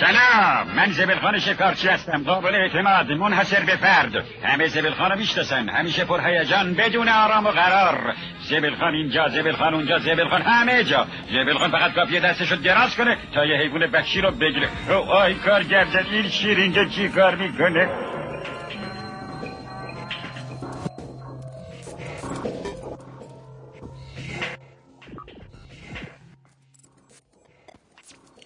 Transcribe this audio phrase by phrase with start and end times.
[0.00, 4.24] سلام من زبلخان شکارچی هستم قابل اعتماد منحصر به فرد.
[4.44, 8.14] همه زبلخان رو می‌شناسن همیشه پر هیجان بدون آرام و قرار.
[8.40, 11.06] زبلخان اینجا زبلخان اونجا زبلخان همه جا.
[11.32, 14.68] زبلخان فقط کافیه دستشو دراز کنه تا یه حیوان بخشی رو بگیره.
[14.88, 17.88] او آی کارگردن این شیر چی کار می‌کنه؟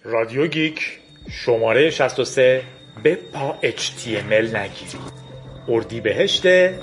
[0.05, 1.02] رادیو Geek.
[1.35, 2.61] شماره 63
[3.03, 4.97] بپا HTML نگیری.
[5.67, 6.73] اردیبهشت 95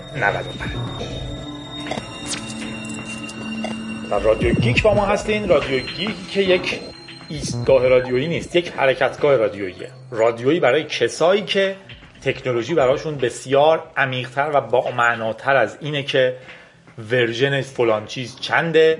[4.10, 5.48] در رادیو Geek با ما هستین.
[5.48, 6.80] رادیو Geek که یک
[7.28, 9.90] ایستگاه رادیویی نیست یک حرکتگاه رادیوییه.
[10.10, 11.76] رادیویی برای کسایی که
[12.23, 16.37] تکنولوژی براشون بسیار عمیقتر و با معناتر از اینه که
[17.10, 18.98] version فلان چیز چنده.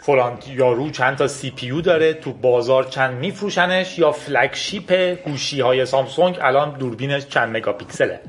[0.00, 4.92] فلان یارو چند تا CPU داره تو بازار چند میفروشنش یا flagship
[5.24, 8.20] گوشی های سامسونگ الان دوربینش چند مگاپیکسله.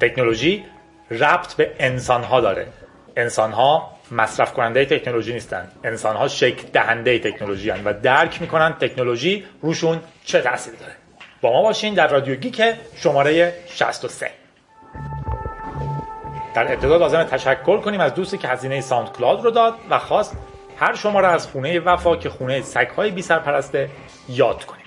[0.00, 0.64] تکنولوژی
[1.10, 2.66] ربط به انسان ها داره.
[3.16, 5.68] انسان ها مصرف کننده تکنولوژی نیستن.
[5.84, 10.92] انسان ها شکل دهنده تکنولوژی هن و درک می‌کنن تکنولوژی روشون چه تأثیری داره.
[11.40, 12.62] با ما باشین در رادیو Geek
[12.96, 14.30] شماره 63
[16.54, 20.36] در ابتدا لازمه تشکر کنیم از دوستی که هزینه SoundCloud رو داد و خواست
[20.80, 23.90] هر شماره از خونه وفا که خونه سگهای بی سرپرسته
[24.28, 24.84] یاد کنیم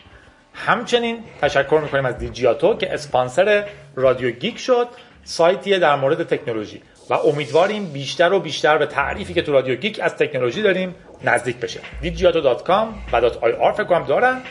[0.53, 4.87] همچنین تشکر می‌کنیم از دیجیاتو که اسپانسر رادیو Geek شد
[5.23, 6.81] سایتیه در مورد تکنولوژی.
[7.09, 11.57] و امیدواریم بیشتر و بیشتر به تعریفی که تو رادیو Geek از تکنولوژی داریم نزدیک
[11.57, 11.79] بشه.
[12.03, 14.41] digiato.com و .ir فکر کنم دارن.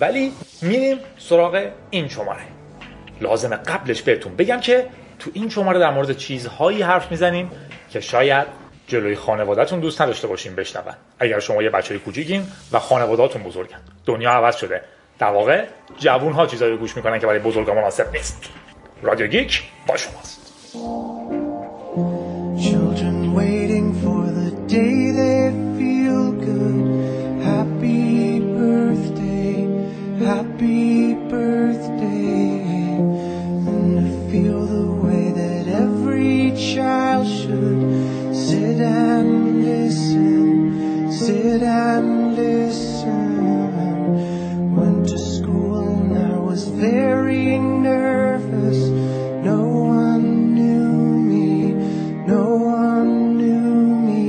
[0.00, 2.42] ولی میریم سراغ این شماره.
[3.20, 4.86] لازمه قبلش بهتون بگم که
[5.18, 7.50] تو این شماره در مورد چیزهایی حرف می‌زنیم
[7.90, 10.94] که شاید جلوی خانوادهتون دوست نداشته باشین بشنون.
[11.18, 13.80] اگر شما یه بچه کوچیکین و خانوادهاتون بزرگن.
[14.06, 14.82] دنیا عوض شده.
[15.18, 15.64] در واقع
[15.98, 18.50] جوون ها چیزایی گوش می‌کنن که برای بزرگا مناسب نیست.
[19.02, 20.40] رادیو گیک با شماست.
[22.68, 25.67] Children waiting for the day they
[41.27, 43.25] sit and listen.
[44.75, 48.79] Went to school and I was very nervous.
[49.51, 49.61] No
[49.97, 50.93] one knew
[51.31, 51.73] me,
[52.27, 52.45] no
[52.79, 53.75] one knew
[54.09, 54.27] me.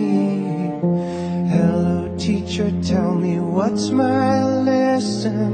[1.54, 5.50] Hello, teacher, tell me what's my lesson.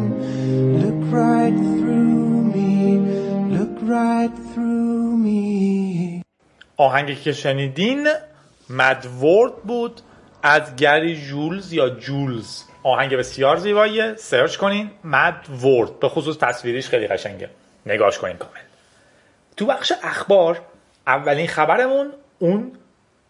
[0.82, 2.98] Look right through me,
[3.56, 6.22] look right through me.
[6.76, 8.06] آهنگی که شنیدین
[8.70, 10.00] مدورد بود
[10.47, 12.63] از گری جولز یا جولز.
[12.83, 14.15] آهنگ بسیار زیباییه.
[14.15, 14.91] سرچ کنین.
[15.03, 17.49] مدورد به خصوص تصویریش خیلی قشنگه.
[17.85, 18.59] نگاش کنین کامل.
[19.57, 20.61] تو بخش اخبار
[21.07, 22.71] اولین خبرمون اون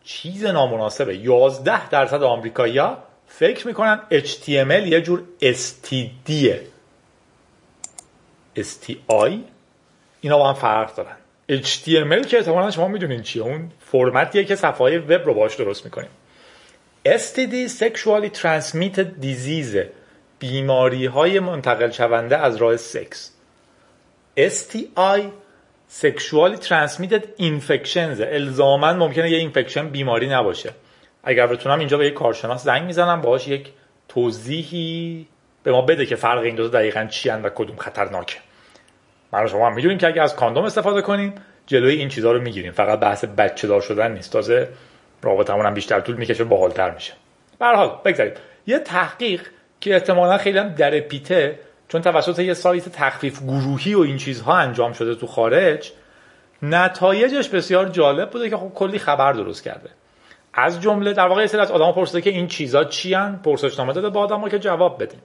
[0.04, 1.16] چیز نامناسبه.
[1.16, 6.32] 11 درصد آمریکایی‌ها فکر می‌کنن HTML یه جور STD
[8.58, 9.32] STI
[10.22, 11.16] اینا با هم فرق دارن.
[11.50, 13.44] HTML که احتمالا شما می‌دونین چیه.
[13.44, 16.10] اون فرمتیه که صفحه وب رو باش درست می‌کنیم.
[17.06, 19.78] STD Sexually Transmitted Disease
[20.40, 23.32] بیماری های منتقل شونده از راه سکس
[24.38, 25.22] STI
[26.02, 30.72] Sexually Transmitted Infections الزاما ممکنه یه اینفکشن بیماری نباشه.
[31.24, 33.70] اگر بتونم اینجا به یک کارشناس زنگ می‌زنم باهاش یک
[34.08, 35.28] توضیحی
[35.64, 38.38] به ما بده که فرق این دو دقیقا چی و کدوم خطرناکه.
[39.34, 41.36] من شما هم می‌دونیم که اگه از کاندوم استفاده کنیم
[41.68, 42.72] جلوی این چیزها رو می‌گیریم.
[42.72, 44.32] فقط بحث بچه دار شدن نیست.
[44.32, 44.70] تازه
[45.26, 47.14] رابطمون هم بیشتر طول می‌کشه باحالتر میشه.
[47.60, 48.34] به حال بگذاریم
[48.68, 49.42] یه تحقیق
[49.82, 54.58] که احتمالا خیلی هم در پیته چون توسط یه سایت تخفیف گروهی و این چیزها
[54.58, 55.92] انجام شده تو خارج
[56.62, 59.90] نتایجش بسیار جالب بوده که خب کلی خبر درست کرده.
[60.54, 63.94] از جمله در واقع یه سری از آدما پرسیده که این چیزها چی ان پرسشنامه
[63.94, 65.20] داده با آدما که جواب بدین.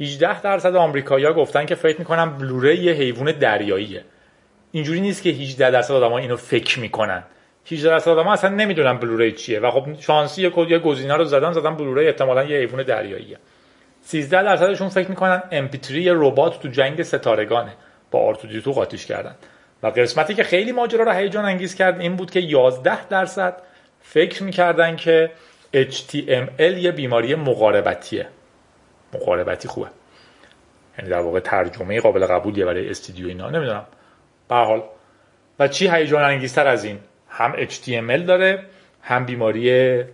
[0.00, 4.04] 18 درصد آمریکایی‌ها گفتن که فکر می‌کنن بلوره یه حیوان دریاییه.
[4.72, 7.22] اینجوری نیست که 18 درصد آدما اینو فکر می‌کنن.
[7.66, 9.60] 18 درصد آدما اصلا نمی‌دونن بلوره چیه.
[9.60, 13.38] و خب شانسی یه گزینه رو زدن زدن بلوره احتمالاً یه حیوان دریاییه.
[14.02, 17.72] 13 درصدشون فکر می‌کنن MP3 یه ربات تو جنگ ستارگانه.
[18.10, 19.34] با آرتودیتو قاطیش کردن.
[19.82, 23.56] و قسمتی که خیلی ماجرا رو هیجان انگیز کرد این بود که 11 درصد
[24.02, 25.30] فکر می‌کردن که
[25.76, 28.26] HTML یه بیماری مقاربتیه.
[29.14, 29.88] مقاربتی خوبه.
[30.98, 33.50] یعنی در واقع ترجمه قابل قبولیه برای استودیو اینا.
[33.50, 33.84] نمی‌دونم.
[34.48, 34.82] به حال.
[35.58, 36.98] و چی هیجان انگیزتر از این؟
[37.30, 38.62] هم HTML داره
[39.02, 40.04] هم بیماری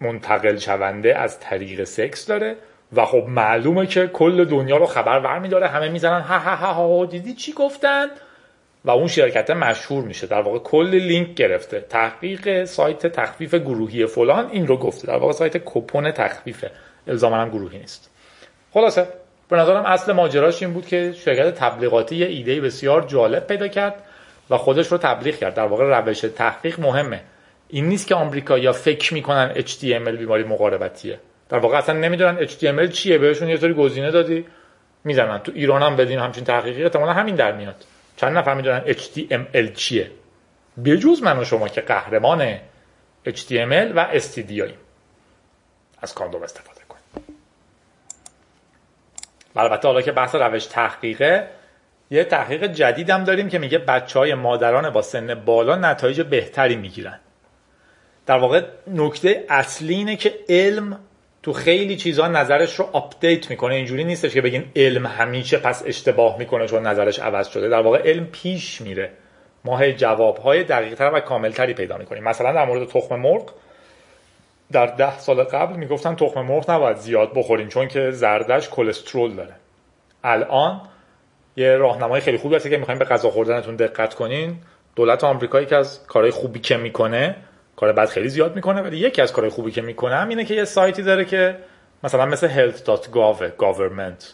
[0.00, 2.56] منتقل شونده از طریق سکس داره.
[2.92, 6.72] و خب معلومه که کل دنیا رو خبر ور میداره همه می‌زنن ها ها ها
[6.72, 8.06] ها دیدی چی گفتن؟
[8.84, 10.26] و اون شرکت مشهور میشه.
[10.26, 11.80] در واقع کل لینک گرفته.
[11.80, 15.06] تحقیق سایت تخفیف گروهی فلان این رو گفته.
[15.06, 16.70] در واقع سایت کپون تخفیفه.
[17.06, 18.10] الزاما هم گروهی نیست.
[18.74, 19.06] خلاصه
[19.48, 24.02] به نظرم اصل ماجراش این بود که شرکت تبلیغاتی یه ایده بسیار جالب پیدا کرد.
[24.50, 25.54] و خودش رو تبلیغ کرد.
[25.54, 27.20] در واقع روش تحقیق مهمه.
[27.68, 31.20] این نیست که آمریکایی‌ها فکر می‌کنن HTML بیماری مقاربتیه.
[31.48, 33.18] در واقع اصلا نمی‌دونن HTML چیه.
[33.18, 34.46] بهشون یه سری گزینه دادی
[35.04, 35.38] می‌زنن.
[35.38, 36.82] تو ایران هم بدیم همچین تحقیقی.
[36.82, 37.84] احتمالاً همین در میاد.
[38.16, 40.10] چند نفر می‌دونن HTML چیه.
[40.84, 42.56] بجز من و شما که قهرمان
[43.26, 44.62] HTML و STD
[46.02, 47.04] از کاندوم استفاده کنیم
[49.56, 51.48] البته حالا که بحث روش تحقیقه
[52.10, 57.20] یه تحقیق جدیدم داریم که میگه بچه های مادران با سن بالا نتایج بهتری می‌گیرن.
[58.26, 60.98] در واقع نکته اصلی اینه که علم
[61.42, 63.74] تو خیلی چیزها نظرش رو update می‌کنه.
[63.74, 67.68] اینجوری نیستش که بگین علم همیشه پس اشتباه می‌کنه چون نظرش عوض شده.
[67.68, 69.10] در واقع علم پیش میره.
[69.64, 72.24] ما جوابهای دقیقتر و کاملتری پیدا می‌کنیم.
[72.24, 73.52] مثلا در مورد تخم مرغ
[74.72, 79.54] در ده سال قبل می‌گفتن تخم مرغ نباید زیاد بخوریم چون که زردش کلسترول داره.
[80.24, 80.80] الان
[81.60, 84.56] یه راهنمای خیلی خوبی هست که می‌خوایم به غذا خوردنتون دقت کنین.
[84.96, 87.36] دولت آمریکایی که از کارهای خوبی که می‌کنه
[87.76, 90.64] کار بد خیلی زیاد می‌کنه ولی یکی از کارهای خوبی که می‌کنه اینه که یه
[90.64, 91.56] سایتی داره که
[92.04, 94.24] مثلا مثل health.gov government.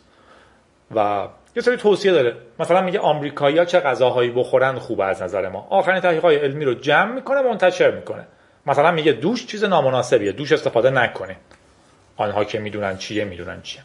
[0.94, 2.36] و یه سری توصیه داره.
[2.58, 5.66] مثلا میگه آمریکایی‌ها چه غذاهایی بخورن خوبه از نظر ما.
[5.70, 8.26] آخرین تحقیقات علمی رو جمع می‌کنه منتشر می‌کنه.
[8.66, 10.32] مثلا میگه دوش چیز نامناسبیه.
[10.32, 11.36] دوش استفاده نکنه
[12.16, 13.82] آنها که می‌دونن چیه می‌دونن چیه.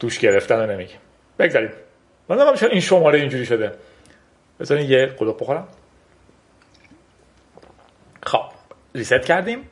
[0.00, 0.94] دوش گرفتن رو نمیگه.
[1.38, 1.70] بگذاریم.
[2.38, 3.72] من چرا این شماره اینجوری شده.
[4.60, 5.68] بذارین یه قلوب بخورم.
[8.22, 8.42] خب
[8.94, 9.68] ریست کردیم.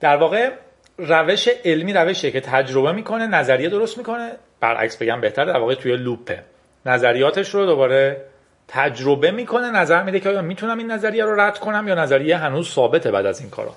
[0.00, 0.50] در واقع
[0.98, 4.32] روش علمی روشیه که تجربه می‌کنه نظریه درست می‌کنه.
[4.60, 6.42] برعکس بگم بهتر در واقع توی لوپه.
[6.86, 8.24] نظریاتش رو دوباره
[8.68, 12.68] تجربه می‌کنه نظر میده که آیا می‌تونم این نظریه رو رد کنم یا نظریه هنوز
[12.68, 13.74] ثابته بعد از این کارا.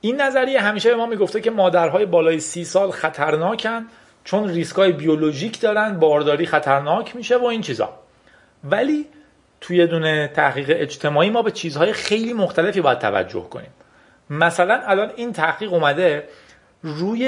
[0.00, 3.86] این نظریه همیشه به ما می‌گفته که مادرهای بالای سی سال خطرناکن.
[4.24, 7.88] چون ریسکای بیولوژیک دارن بارداری خطرناک میشه و این چیزا.
[8.64, 9.06] ولی
[9.60, 13.70] توی دونه تحقیق اجتماعی ما به چیزهای خیلی مختلفی باید توجه کنیم.
[14.30, 16.28] مثلا الان این تحقیق اومده
[16.82, 17.20] روی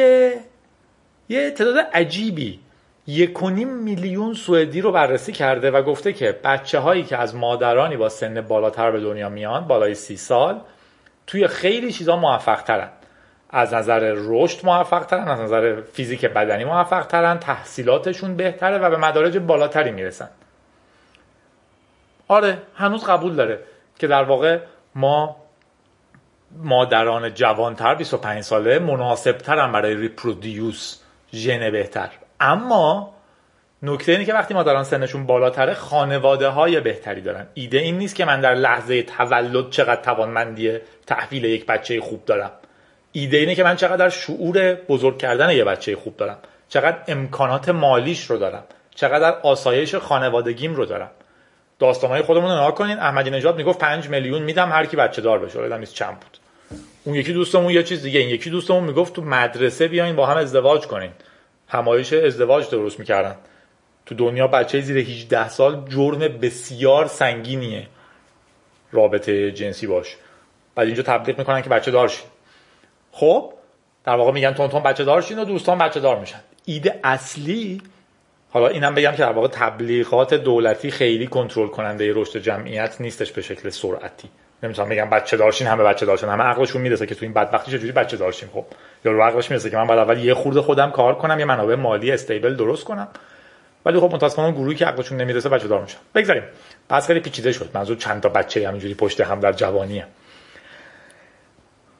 [1.28, 2.60] یه تعداد عجیبی
[3.06, 8.08] یک میلیون سوئدی رو بررسی کرده و گفته که بچه هایی که از مادرانی با
[8.08, 10.60] سن بالاتر به دنیا میان بالای سی سال
[11.26, 12.88] توی خیلی چیزا موفق ترن
[13.52, 18.96] از نظر رشد موفق ترن از نظر فیزیک بدنی موفق ترن تحصیلاتشون بهتره و به
[18.96, 20.28] مدارج بالاتری می‌رسن.
[22.28, 23.58] آره هنوز قبول داره
[23.98, 24.58] که در واقع
[24.94, 25.36] ما
[26.56, 30.98] مادران جوانتر 25 ساله مناسب ترن برای ریپرودیوس
[31.32, 32.08] ژن بهتر.
[32.40, 33.14] اما
[33.82, 37.46] نکته اینه که وقتی مادران سنشون بالاتره خانواده های بهتری دارن.
[37.54, 42.50] ایده این نیست که من در لحظه تولد چقدر توانمندی تحویل یک بچه خوب دارم.
[43.12, 46.38] ایده اینه که من چقدر شعور بزرگ کردن یه بچه خوب دارم.
[46.68, 48.64] چقدر امکانات مالیش رو دارم.
[48.94, 51.10] چقدر آسایش خانوادگیم رو دارم.
[51.78, 52.98] داستانهای خودمون رو نگاه کنین.
[52.98, 55.58] احمدی نژاد می‌گفت 5 میلیون میدم هر کی بچه دار بشه.
[55.58, 56.38] یادم نیست چند بود؟
[57.04, 58.20] اون یکی دوستمون یه چیز دیگه.
[58.20, 61.10] این یکی دوستمون می‌گفت تو مدرسه بیاین با هم ازدواج کنین.
[61.68, 63.36] همایش ازدواج درست می‌کردن.
[64.06, 67.86] تو دنیا بچه زیر 18 سال جرم بسیار سنگینیه.
[68.92, 70.16] رابطه جنسی باش.
[70.74, 72.26] بعد اینجا تبلیغ می‌کنن که بچه دارشین
[73.12, 73.52] خب
[74.04, 76.40] در واقع میگن تون تون بچه دارشین و دوستان بچه دار میشن.
[76.64, 77.82] ایده اصلی؟
[78.50, 83.42] حالا اینم بگم که در واقع تبلیغات دولتی خیلی کنترل کننده رشد جمعیت نیستش به
[83.42, 84.28] شکل سرعتی.
[84.62, 87.92] نمی‌تونم بگم بچه دارشین همه بچه دارشین همه عقلشون می‌رسه که تو این بدبختی چجوری
[87.92, 88.64] بچه دارشیم خب
[89.04, 91.74] یا رو عقلش می‌رسه که من بعد اول یه خورده خودم کار کنم یه منابع
[91.74, 93.08] مالی استیبل درست کنم.
[93.86, 95.98] ولی خب متاسفانه گروهی که عقلشون نمی‌رسه بچه دار میشن.
[96.14, 96.42] بگذاریم.
[96.88, 97.70] پس خیلی پیچیده شد.
[97.74, 100.06] منظور چند تا بچه همینجوری پشت هم در جوانیه.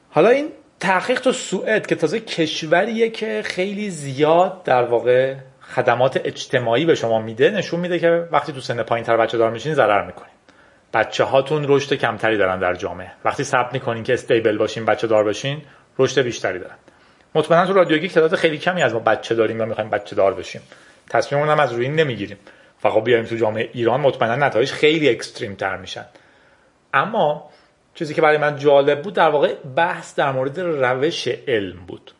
[0.09, 0.49] حالا این
[0.79, 7.21] تحقیق تو سوئد که تازه کشوریه که خیلی زیاد در واقع خدمات اجتماعی به شما
[7.21, 10.33] میده نشون میده که وقتی تو سن پایین تر بچه دار میشین ضرر می‌کنین.
[10.93, 13.11] بچه هاتون رشد کمتری دارن در جامعه.
[13.25, 15.61] وقتی ثبت می‌کنین که استیبل باشین بچه دار بشین
[15.99, 16.75] رشد بیشتری دارن.
[17.35, 20.61] مطمئنا تو رادیو تعداد خیلی کمی از ما بچه داریم یا می‌خوایم بچه دار بشیم.
[21.09, 22.37] تصمیممون هم از روی این نمی‌گیریم.
[22.77, 26.05] فقط بیایم تو جامعه ایران مطمئنا نتایج خیلی اکستریم تر میشن.
[26.93, 27.49] اما
[27.95, 32.11] چیزی که برای من جالب بود در واقع بحث در مورد روش علم بود.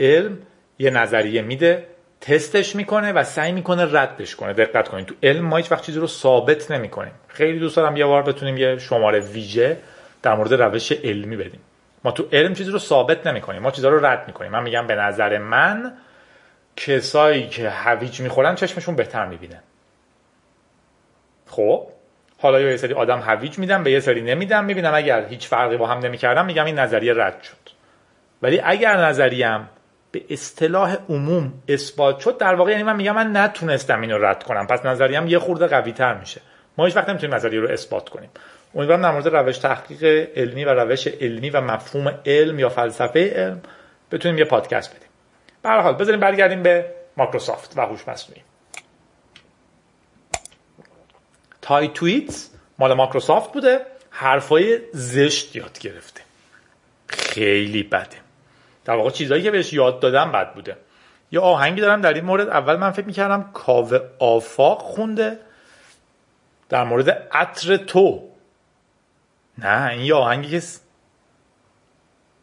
[0.00, 0.38] علم
[0.78, 1.86] یه نظریه میده
[2.20, 4.52] تستش می‌کنه و سعی می‌کنه ردش کنه.
[4.52, 7.12] دقت کنید تو علم ما هیچ وقت چیزی رو ثابت نمی‌کنیم.
[7.28, 9.76] خیلی دوست دارم یه بار بتونیم یه شماره ویژه
[10.22, 11.60] در مورد روش علمی بدیم.
[12.04, 13.62] ما تو علم چیزی رو ثابت نمی‌کنیم.
[13.62, 14.52] ما چیزا رو رد می‌کنیم.
[14.52, 15.92] من میگم به نظر من
[16.76, 19.60] کسایی که هویج می‌خورن چشمشون بهتر می‌بینه.
[21.46, 21.88] خب؟
[22.44, 25.86] حالا یه سری آدم هویج میدم به یه سری نمیدم می‌بینم اگر هیچ فرقی با
[25.86, 27.70] هم نمی‌کردم میگم این نظریه رد شد.
[28.42, 29.68] ولی اگر نظریم
[30.12, 34.66] به اصطلاح عموم اثبات شد در واقع یعنی من میگم من نتونستم اینو رد کنم.
[34.66, 36.40] پس نظریم یه خورده قوی تر میشه.
[36.78, 38.30] ما هیچ وقت نمی‌تونیم نظریه رو اثبات کنیم.
[38.74, 43.60] امیدوارم در مورد روش تحقیق علمی و روش علمی و مفهوم علم یا فلسفه علم
[44.12, 45.08] بتونیم یه پادکست بدیم.
[45.62, 46.84] به حال بذاریم برگردیم به
[47.16, 48.42] مایکروسافت و هوش مصنوعی
[51.64, 53.86] تای توییت مال مایکروسافت بوده.
[54.10, 56.20] حرفای زشت یاد گرفته.
[57.06, 58.16] خیلی بده.
[58.84, 60.76] در واقع چیزایی که بهش یاد دادم بد بوده.
[61.32, 62.48] یه آهنگی دارم در این مورد.
[62.48, 65.38] اول من فکر می‌کردم کاوه آفاق خونده.
[66.68, 68.28] در مورد عطر تو.
[69.58, 70.66] نه این یه آهنگی که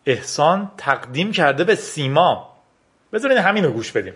[0.06, 2.58] احسان تقدیم کرده به سیما.
[3.13, 4.13] بذارین همین رو گوش بدیم.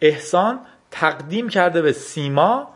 [0.00, 0.60] احسان
[0.90, 2.74] تقدیم کرده به سیما.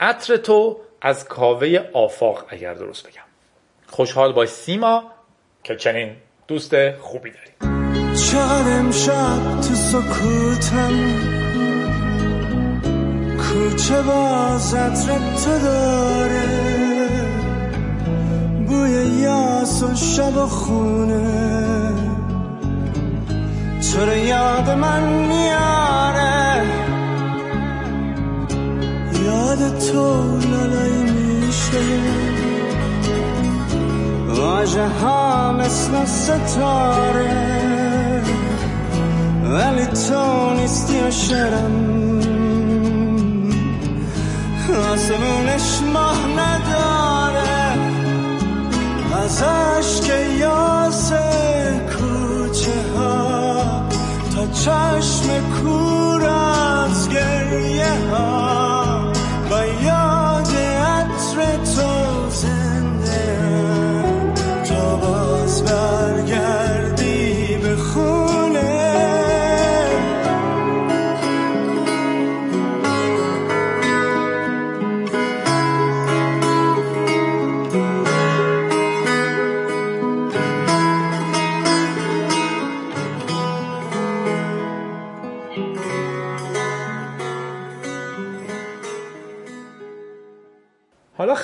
[0.00, 3.22] عطر تو از کاوه آفاق اگر درست بگم.
[3.86, 5.02] خوشحال باش سیما
[5.64, 6.16] که چنین
[6.48, 7.76] دوست خوبی داری.
[8.14, 10.92] چقدر امشب تو سکوتم.
[13.38, 16.46] کوچه باز عطر تو داره.
[18.66, 21.92] بوی یاس و شب و خونه.
[23.92, 25.95] تو رو یاد من میاره
[29.46, 31.82] یاد تو لالایی میشه.
[34.28, 37.56] واجه ها مثل ستاره.
[39.44, 41.96] ولی تو نیستی و شرم
[44.92, 47.78] آسمونش ماه نداره.
[49.24, 49.44] از
[50.00, 51.12] که یاس
[51.92, 53.62] کوچه ها
[54.34, 55.15] تا چشم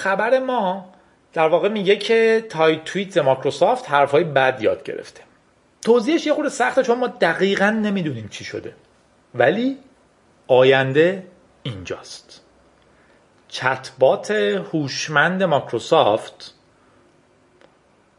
[0.03, 0.85] خبر ما
[1.33, 5.21] در واقع میگه که تای توییت مایکروسافت حرفای بد یاد گرفته.
[5.83, 8.75] توضیحش یه خورده سخته چون ما دقیقا نمی‌دونیم چی شده.
[9.35, 9.79] ولی
[10.47, 11.27] آینده
[11.63, 12.41] اینجاست.
[13.49, 16.55] چتبات هوشمند مایکروسافت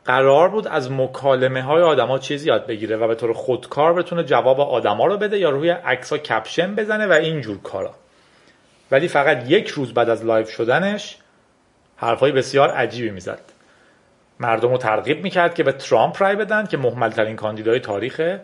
[0.05, 4.59] قرار بود از مکالمه های آدما چیزی یاد بگیره و به طور خودکار بتونه جواب
[4.59, 7.95] آدما رو بده یا روی عکس کپشن بزنه و اینجور کارا.
[8.91, 11.17] ولی فقط یک روز بعد از live شدنش
[11.95, 13.41] حرفای بسیار عجیبی می‌زد.
[14.39, 18.41] مردم رو ترغیب می‌کرد که به ترامپ رای بدن که مهمل‌ترین کاندیدای تاریخه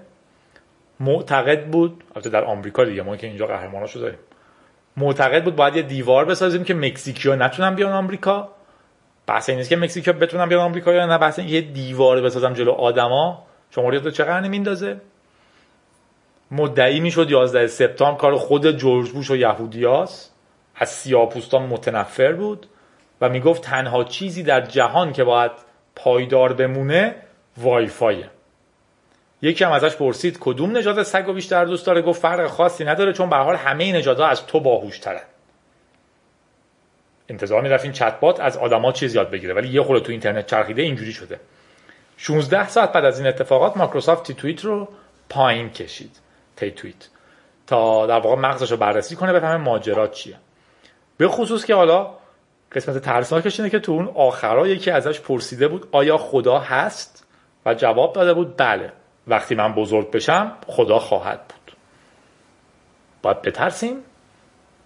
[1.00, 2.04] معتقد بود.
[2.16, 4.20] البته در آمریکا دیگه ما که اینجا قهرماناشو داریم.
[4.98, 8.50] معتقد بود باید یه دیوار بسازیم که مکزیکیا نتونن بیان آمریکا.
[9.28, 13.46] بحث این که مکزیکیا بتونن بیان آمریکا یا نه بحث یه دیوار بسازم جلو آدما.
[13.72, 15.02] شما تو چه قرنی میندازه؟
[16.52, 20.30] مدعی می‌شد 11 سپتامبر کار خود جورج بوش و یهودیاس
[20.76, 22.68] از سیاپوستان متنفر بود.
[23.22, 25.52] و می‌گفت تنها چیزی در جهان که باید
[25.96, 27.16] پایدار بمونه
[27.58, 28.30] وای فایه
[29.42, 33.14] یکی هم ازش پرسید کدوم نژاد سگ رو بیشتر دوست داره؟ گفت فرق خاصی نداره
[33.14, 35.22] چون به حال همه نژادها از تو باهوشترن.
[37.30, 40.82] انتظار می‌رفت این چتبات از آدما چیز یاد بگیره ولی یه خورده تو اینترنت چرخیده
[40.82, 41.40] اینجوری شده.
[42.18, 44.88] 16 ساعت بعد از این اتفاقات مایکروسافت تی توییت رو
[45.30, 46.20] پایین کشید.
[46.56, 47.08] تی توییت.
[47.68, 50.36] تا در واقع مغزش رو بررسی کنه بفهمه ماجرا چیه.
[51.18, 52.19] به خصوص که حالا
[52.72, 57.28] قسمت ترسناکش اینه که تو اون آخرا یکی ازش پرسیده بود آیا خدا هست؟
[57.66, 58.92] و جواب داده بود بله.
[59.28, 61.76] وقتی من بزرگ بشم خدا خواهد بود.
[63.22, 63.98] باید بترسیم؟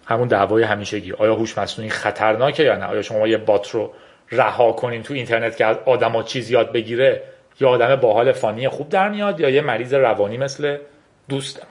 [0.06, 1.12] همون دعوای همیشگی.
[1.12, 3.92] آیا هوش مصنوعی خطرناکه یا نه؟ آیا شما یه بات رو
[4.30, 7.22] رها کنین تو اینترنت که از آدما چیز یاد بگیره
[7.60, 10.78] یا آدم باحال فانی خوب در میاد یا یه مریض روانی مثل
[11.28, 11.68] دوستمون؟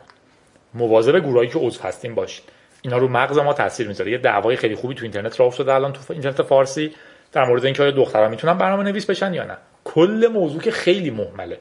[0.73, 2.45] مواظب گروهایی که عضو هستیم باشین
[2.85, 4.11] اینا رو مغز ما تاثیر می‌ذاره.
[4.11, 6.95] یه دعوای خیلی خوبی تو اینترنت راه افتاده الان تو اینترنت فارسی
[7.31, 9.57] در مورد اینکه آیا دخترها می‌تونن برنامه نویس بشن یا نه.
[9.83, 11.57] کل موضوع که خیلی مهمله.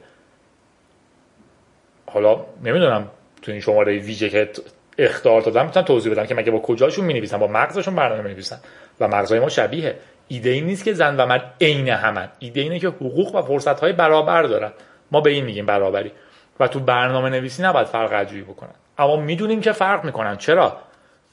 [2.07, 3.07] حالا نمی‌دونم
[3.41, 4.49] تو این شماره ویژه که
[4.97, 8.59] اختار دادم می‌تونن توضیح بدم که مگه با کجاشون می‌نویسن؟ با مغزشون برنامه می‌نویسن
[8.99, 9.95] و مغزای ما شبیه.
[10.27, 12.29] ایده ای نیست که زن و مرد عین همن.
[12.39, 14.71] ایده اینه که حقوق و فرصت های برابر دارن.
[15.11, 16.11] ما به این میگیم برابری.
[16.59, 18.73] و تو برنامه نویسی نباید فرق عجیبی بکنن.
[18.97, 20.37] اما می‌دونیم که فرق می‌کنن.
[20.37, 20.77] چرا؟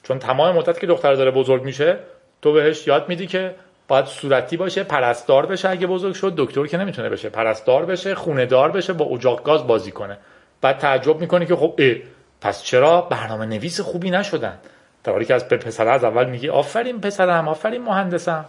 [0.03, 1.99] چون تمام مدت که دختر داره بزرگ میشه
[2.43, 3.55] تو بهش یاد میدی که
[3.89, 5.69] باید صورتی باشه پرستار بشه.
[5.69, 7.29] اگه بزرگ شد دکتر که نمی‌تونه بشه.
[7.29, 10.19] پرستار بشه خونه دار بشه با اجاق گاز بازی کنه.
[10.61, 11.81] بعد تعجب می‌کنی که خب
[12.41, 14.59] پس چرا برنامه نویس خوبی نشدن؟
[15.05, 18.45] در حالی که از پسر از اول میگی آفرین پسرم آفرین مهندسم.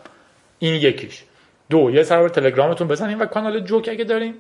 [0.60, 1.24] این یکیش.
[1.70, 4.36] دو یه سر تلگرامتون بزنین و کانال جوک اگه دارین.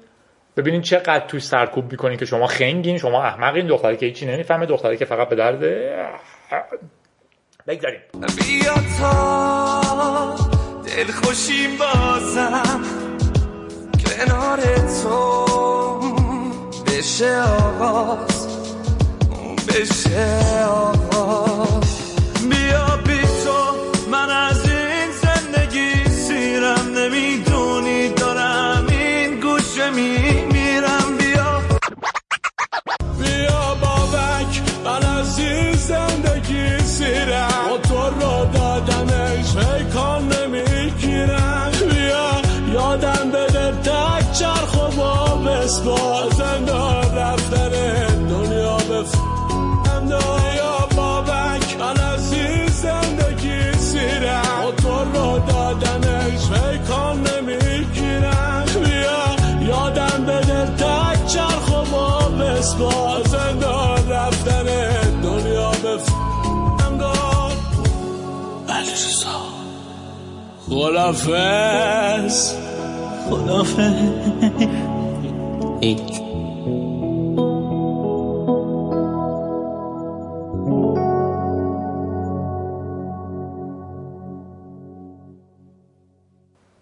[0.58, 3.68] ببینین چقدر توی سرکوب می‌کنین که شما خنگین شما احمقین.
[3.68, 5.63] دختری که هیچی نمی‌فهمه دختری که فقط به درد
[7.68, 8.01] بگذاریم
[8.38, 10.36] بیا تا
[10.86, 12.82] دل خوشیم بازم
[14.06, 14.60] کنار
[15.03, 15.51] تو.
[17.01, 18.48] بشه آغاز
[19.68, 21.80] بشه آغاز
[37.01, 42.31] سیرم موتور رو دادمش پیکان نمی‌گیرم بیا
[42.74, 47.70] یادم بده تک چرخ و با بسپار زندان رفتن
[48.29, 50.08] دنیا بفهم
[50.58, 59.22] یا بابک من از این زندگی سیرم موتور رو دادمش پیکان نمی‌گیرم بیا
[59.67, 64.40] یادم بده تک چرخ و با بسپار زندان رفتن
[68.81, 69.41] علیرضا
[70.69, 72.53] خدافز
[73.29, 73.93] خدافز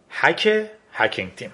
[0.10, 1.52] هک Hacking Team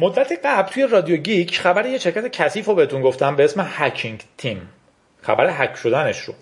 [0.00, 4.24] مدت قبل توی رادیو Geek خبر یه شرکت کثیف رو بهتون گفتم به اسم Hacking
[4.38, 4.68] Team
[5.22, 6.34] خبر هک شدنش رو.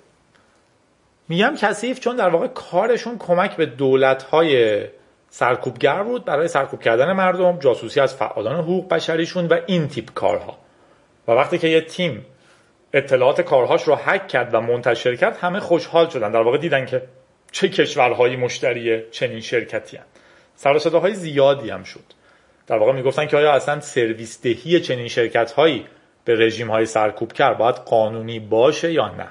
[1.32, 4.84] میگم کثیف چون در واقع کارشون کمک به دولت‌های
[5.28, 10.58] سرکوبگر بود برای سرکوب کردن مردم جاسوسی از فعالان حقوق بشریشون و این تیپ کارها.
[11.28, 12.26] و وقتی که یه تیم
[12.92, 16.30] اطلاعات کارهاش رو هک کرد و منتشر کرد همه خوشحال شدن.
[16.30, 17.02] در واقع دیدن که
[17.52, 20.04] چه کشورهایی مشتری چنین شرکتی هم.
[20.54, 22.04] سر صداهای زیادی هم شد.
[22.66, 25.86] در واقع می‌گفتن که آیا اصلا سرویس دهی چنین شرکت هایی
[26.24, 29.28] به رژیم های سرکوبگر باید قانونی باشه یا نه؟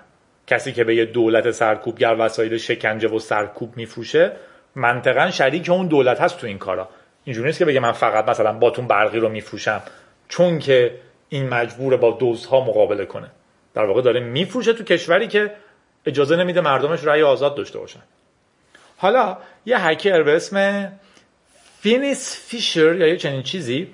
[0.52, 4.32] کسی که به یه دولت سرکوبگر وسایل شکنجه و سرکوب میفروشه
[4.76, 6.90] منطقا شریک اون دولت هست تو این کارا.
[7.24, 9.82] اینجوری نیست که بگه من فقط مثلا باتون برقی رو میفروشم
[10.28, 10.92] چون که
[11.30, 13.28] این مجبور با دوزها مقابله کنه.
[13.74, 15.52] در واقع داره میفروشه تو کشوری که
[16.06, 18.02] اجازه نمیده مردمش رأی آزاد داشته باشن.
[18.98, 20.88] حالا یه هکر به اسم
[21.80, 23.88] Phineas Fisher یا یه چنین چیزی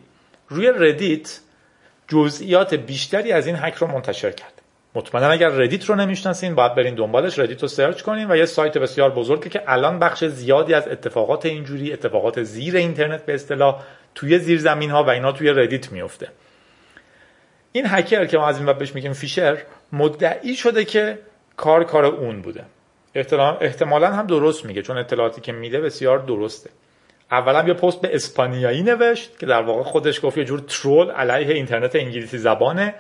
[0.50, 1.40] روی Reddit
[2.08, 4.57] جزئیات بیشتری از این هک رو منتشر کرد.
[4.98, 8.78] مطمئنا اگر Reddit رو نمی‌شناسین باید برین دنبالش Reddit رو search کنین و یه سایت
[8.78, 13.84] بسیار بزرگه که الان بخش زیادی از اتفاقات اینجوری اتفاقات زیر اینترنت به اصطلاح
[14.16, 16.28] توی زیر زمین ها و اینا توی Reddit میفته
[17.72, 19.58] این هکر که ما از این بهش میگیم فیشر
[19.92, 21.20] مدعی شده که
[21.58, 22.64] کار کار اون بوده.
[23.62, 26.70] احتمالا هم درست میگه چون اطلاعاتی که میده بسیار درسته.
[27.32, 31.56] اولا یه پست به اسپانیایی نوشت که در واقع خودش گفت یه جور ترول علیه
[31.56, 32.96] اینترنت انگلیسی زبانه.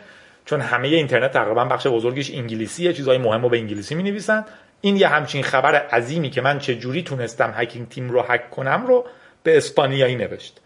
[0.47, 4.45] چون همه اینترنت تقریبا بخش بزرگیش انگلیسیه چیزهای مهم رو به انگلیسی می نویسن
[4.81, 8.87] این یه همچین خبر عظیمی که من چه جوری تونستم هکینگ تیم رو هک کنم
[8.87, 9.05] رو
[9.43, 10.59] به اسپانیایی نوشت.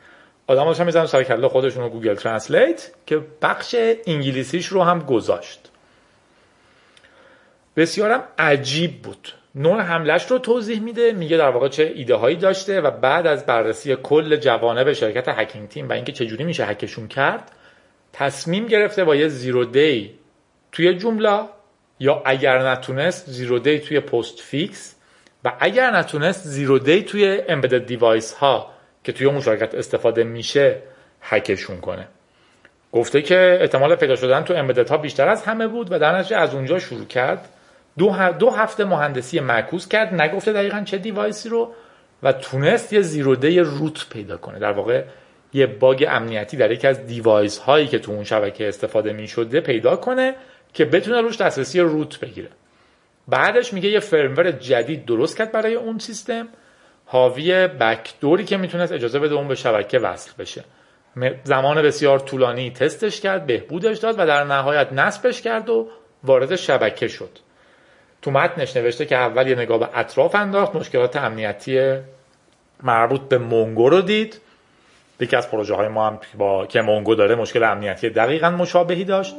[0.48, 3.76] آدم داشتن می‌زنم سر کله خودشون رو Google Translate که بخش
[4.08, 5.72] انگلیسیش رو هم گذاشت.
[7.76, 9.28] بسیارم عجیب بود.
[9.56, 13.46] نوع حملش رو توضیح میده میگه در واقع چه ایده هایی داشته و بعد از
[13.46, 17.52] بررسی کل جوانب شرکت Hacking Team و اینکه چجوری میشه هکشون کرد
[18.14, 20.12] تصمیم گرفته با یه zero day
[20.72, 21.40] توی Joomla
[22.00, 24.96] یا اگر نتونست zero day توی Postfix
[25.44, 28.72] و اگر نتونست zero day توی embedded device ها
[29.04, 30.78] که توی اون شرکت استفاده میشه
[31.22, 32.08] هکشون کنه.
[32.92, 36.38] گفته که احتمال پیدا شدن تو embedded ها بیشتر از همه بود و در نتیجه
[36.38, 37.50] از اونجا شروع کرد.
[37.98, 41.74] دو, دو هفته مهندسی معکوس کرد نگفته دقیقا چه device ی رو
[42.24, 44.60] و تونست یه zero day root پیدا کنه.
[44.60, 45.04] در واقع
[45.54, 49.62] یه باگ امنیتی در یکی از device هایی که تو اون شبکه استفاده می شده
[49.62, 50.36] پیدا کنه
[50.74, 52.50] که بتونه روش دسترسی root بگیره.
[53.28, 56.48] بعدش میگه یه firmware جدید درست کرد برای اون سیستم.
[57.06, 60.64] حاوی بکدوری که می‌تونست اجازه بده اون به شبکه وصل بشه.
[61.44, 65.90] زمان بسیار طولانی تستش کرد بهبودش داد و در نهایت نصبش کرد و
[66.24, 67.40] وارد شبکه شد.
[68.22, 71.98] تو متنش نوشته که اول یه نگاه به اطراف انداخت مشکلات امنیتی
[72.84, 74.42] مربوط به مونگو رو دید.
[75.22, 79.36] یکی از پروژه های ما هم با که مونگو داره مشکل امنیتی دقیقا مشابهی داشت.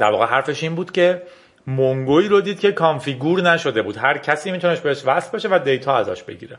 [0.00, 1.22] در واقع حرفش این بود که
[1.66, 3.96] Mongo یی رو دید که configure نشده بود.
[3.96, 6.56] هر کسی میتونسته بهش وصل بشه و data ازش بگیره.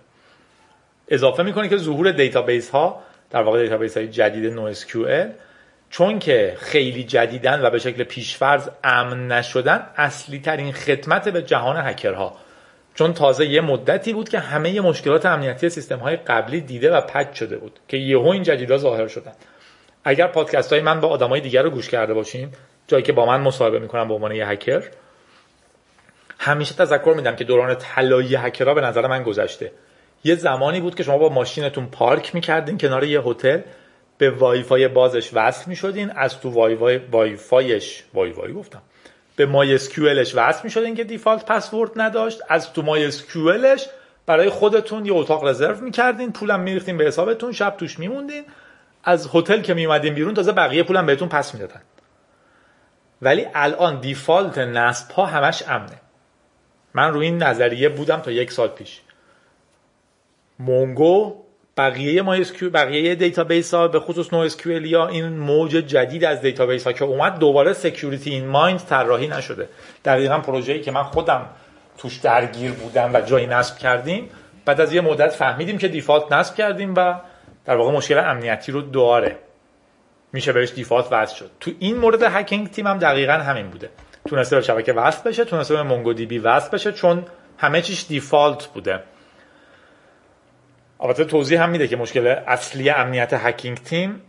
[1.08, 5.28] اضافه می‌کنه که ظهور database ها در واقع database های جدید NoSQL
[5.90, 11.78] چون که خیلی جدیدن و به شکل پیشفرض امن نشدن اصلی ترین خدمت به جهان
[11.78, 12.34] هکرها
[12.98, 17.40] چون تازه یه مدتی بود که همه مشکلات امنیتی سیستم های قبلی دیده و patch
[17.40, 19.32] شده بود که یهو این جدیدا ظاهر شدن.
[20.04, 22.50] اگر پادکست های من با آدمای دیگر رو گوش کرده باشین
[22.88, 24.84] جایی که با من مصاحبه می‌کنم به عنوان یه هکر
[26.40, 29.72] همیشه تذکر میدم که دوران طلایی هکرها به نظر من گذشته.
[30.24, 33.62] یه زمانی بود که شما با ماشینتون پارک می‌کردین کنار یه هتل
[34.18, 38.82] به وای فای بازش وصل می‌شدین از تو وای وای وای فایش وای وای گفتم.
[39.38, 42.42] به MySQL ش وصل می‌شدین که default password نداشت.
[42.50, 43.88] از تو MySQL ش
[44.26, 48.44] برای خودتون یه اتاق رزرو می‌کردین پولم میریختین به حسابتون شب توش میموندین.
[49.04, 51.82] از هتل که میومدین بیرون تازه بقیه پولم بهتون پس می‌دادن.
[53.22, 56.02] ولی الان default نصب ها همش امنه.
[56.94, 59.02] من روی این نظریه بودم تا یک سال پیش.
[60.60, 61.44] Mongo
[61.78, 62.38] بقیه ما
[62.74, 67.40] بقیه database ها به خصوص no یا این موج جدید از database ها که اومد
[67.40, 69.70] دوباره security in mind طراحی نشده.
[70.06, 71.46] دقیقا پروژه‌ای که من خودم
[71.98, 74.30] توش درگیر بودم و جایی نصب کردیم.
[74.66, 77.14] بعد از یه مدت فهمیدیم که default نصب کردیم و
[77.66, 79.38] در واقع مشکل امنیتی رو داره.
[80.34, 81.52] میشه بهش default وصل شد.
[81.60, 83.90] تو این مورد Hacking Team هم دقیقا همین بوده.
[84.30, 87.26] تونسته به شبکه وصل بشه تونسته به MongoDB وصل بشه چون
[87.58, 89.00] همه چیش default بوده.
[91.02, 94.22] البته توضیح هم میده که مشکل اصلی امنیت Hacking Team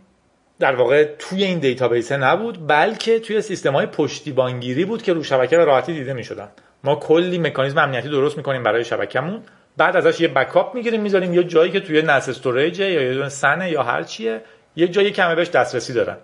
[0.59, 5.57] در واقع توی این database نبود بلکه توی سیستم های پشتیبانگیری بود که رو شبکه
[5.57, 6.49] به راحتی دیده می‌شدن.
[6.83, 9.43] ما کلی مکانیزم امنیتی درست می‌کنیم برای شبکمون
[9.77, 13.61] بعد ازش یه backup می‌گیریم می‌ذاریم یه جایی که توی NAS storage یا یه SAN
[13.61, 14.41] ه یا هر چیه
[14.75, 16.17] یه جایی کمه بهش دسترسی دارن.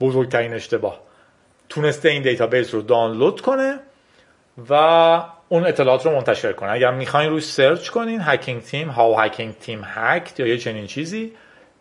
[0.00, 1.00] بزرگترین اشتباه.
[1.68, 3.80] تونسته این database رو دانلود کنه
[4.70, 5.22] و
[5.54, 6.70] اون اطلاعات رو منتشر کنه.
[6.70, 11.32] اگر می‌خواین روش search کنین Hacking Team how Hacking Team hacked یا یه چنین چیزی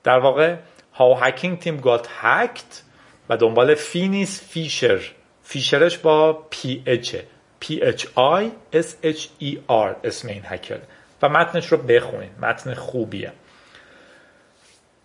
[0.03, 0.55] در واقع
[0.93, 2.81] how Hacking Team got hacked
[3.29, 4.99] و دنبال Phineas Fisher.
[5.43, 7.15] Fisher ش با P H
[7.59, 10.79] P H I S H E R اسم این هکر
[11.21, 12.29] و متنش رو بخونین.
[12.41, 13.31] متن خوبیه.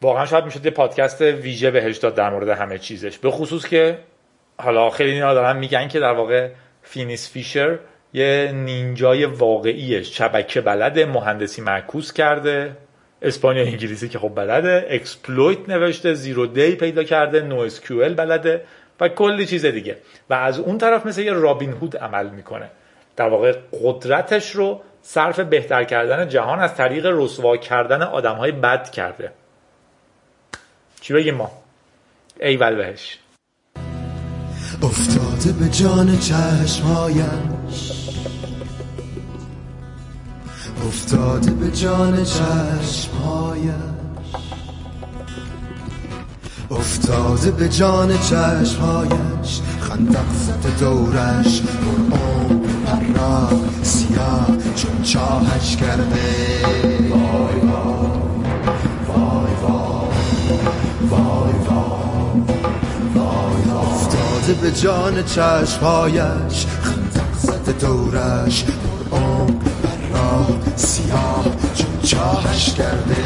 [0.03, 3.19] واقعا شاید می‌شد یه پادکست ویژه بهش داد در مورد همه چیزش.
[3.19, 3.99] به خصوص که
[4.59, 6.51] حالا خیلی اینا دارن میگن که در واقع
[6.83, 7.79] Phineas Fisher.
[8.13, 12.77] یه نینجای واقعیه شبکه بلده مهندسی معکوس کرده.
[13.23, 14.87] اسپانیا انگلیسی که خب بلده.
[14.91, 18.65] exploit نوشته zero day پیدا کرده NoSQL بلده
[19.01, 19.97] و کلی چیز دیگه.
[20.31, 22.71] و از اون طرف مثل یه رابین هود عمل می‌کنه.
[23.17, 28.91] در واقع قدرتش رو صرف بهتر کردن جهان از طریق رسوا کردن آدم های بد
[28.91, 29.33] کرده.
[31.01, 31.51] چی بگیم ما؟
[32.41, 33.19] ایول بهش.
[34.83, 37.98] افتاده به جان چشمهایش.
[40.89, 43.73] افتاده به جان چشمهایش
[46.71, 49.61] افتاده به جان چشمهایش.
[49.81, 51.63] خندق زده دورش.
[51.63, 53.49] پر عمر پرا
[53.83, 54.47] سیاه
[54.77, 56.63] چون چاهش کرده.
[57.11, 57.61] وای وای
[59.09, 60.33] وای وای
[61.11, 61.53] وای
[63.15, 63.71] وای.
[63.71, 66.67] افتاده به جان چشمهایش.
[66.83, 68.65] خندق زده دورش.
[68.65, 68.88] پر
[71.09, 71.45] سیاه
[71.75, 73.17] چون چاهش کرده.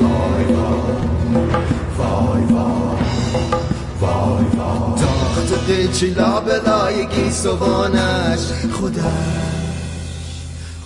[0.00, 0.94] وای وای
[1.98, 2.42] وای
[4.00, 8.38] وای وای داخت قیچی لابلای گیسوانش.
[8.72, 9.00] خودش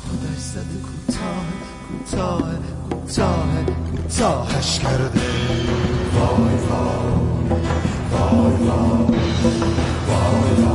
[0.03, 1.47] خودش زده کوتاه
[1.89, 2.43] کوتاه
[2.91, 3.49] کوتاه
[3.91, 5.21] کوتاهش کرده.
[6.15, 7.09] وای وای
[8.13, 9.19] وای وای.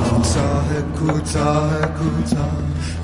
[0.10, 0.70] کوتاه
[1.00, 2.52] کوتاه کوتاه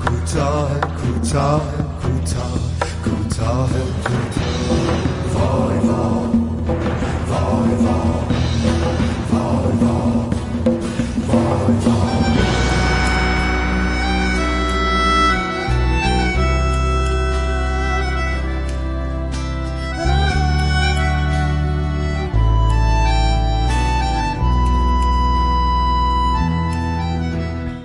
[0.04, 1.89] کوتاه کوتاه.
[2.20, 2.60] کوتاه
[3.04, 3.70] کوتاه
[4.04, 4.90] کوتاه
[5.34, 6.30] وای وای
[7.28, 8.20] وای وای
[9.32, 9.76] وای
[11.28, 12.10] وای وای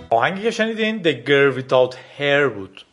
[0.10, 2.86] آهنگی که شنیدین The Girl Without Hair بود.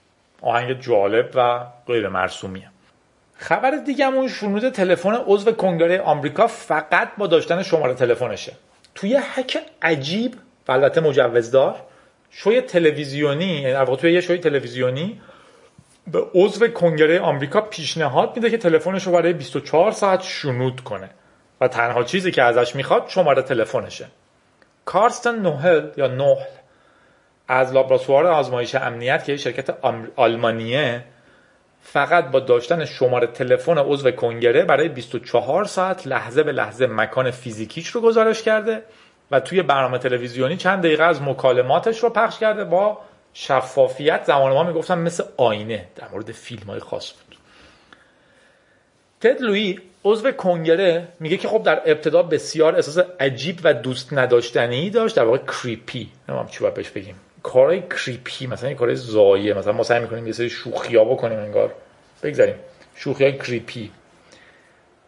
[0.43, 2.69] آهنگ جالب و غیر مرسومیه.
[3.37, 8.53] خبر دیگهمون شنود تلفن عضو کنگره آمریکا فقط با داشتن شماره تلفنشه.
[8.95, 10.35] توی هک عجیب
[10.69, 11.77] و البته مجوزدار
[12.31, 15.21] شوی تلویزیونی یعنی در توی یه شوی تلویزیونی
[16.07, 21.11] به عضو کنگره آمریکا پیشنهاد میده که تلفنش رو برای 24 ساعت شنود کنه
[21.61, 24.07] و تنها چیزی که ازش می‌خواد شماره تلفنشه.
[24.85, 26.62] کارستن نوهل یا نوهل.
[27.49, 29.71] از لابراتوار آزمایش امنیت که شرکت
[30.17, 31.05] آلمانیه
[31.83, 37.89] فقط با داشتن شماره تلفن عضو کنگره برای 24 ساعت لحظه به لحظه مکان فیزیکیش
[37.89, 38.83] رو گزارش کرده
[39.31, 42.99] و توی برنامه تلویزیونی چند دقیقه از مکالماتش رو پخش کرده با
[43.35, 44.25] شفافیت.
[44.25, 47.37] زمان ما می‌گفتن مثل آینه در مورد فیلم های خاص بود.
[49.21, 54.91] تد لوی عضو کنگره میگه که خب در ابتدا بسیار احساس عجیب و دوست نداشتنی
[54.91, 57.15] داشت در واقع کریپی نمیم چی باید بهش بگیم.
[57.43, 61.39] کارهای کریپی مثلا این کارهای زایه مثلا ما سعی می‌کنیم یه سری شوخی ها بکنیم
[61.39, 61.75] انگار.
[62.23, 62.55] بگذاریم.
[62.95, 63.91] شوخی های کریپی.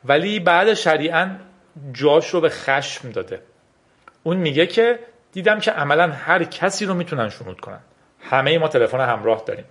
[0.05, 1.31] ولی بعد شریعا
[1.93, 3.41] جاش رو به خشم داده.
[4.23, 4.99] اون میگه که
[5.33, 7.81] دیدم که عملا هر کسی رو می‌تونن شنود کنن.
[8.21, 9.65] همه ما تلفن همراه داریم.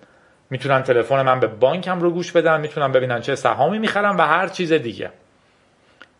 [0.49, 4.47] می‌تونن تلفن من به بانکم رو گوش بدن می‌تونن ببینن چه سهامی می‌خرم و هر
[4.47, 5.11] چیز دیگه.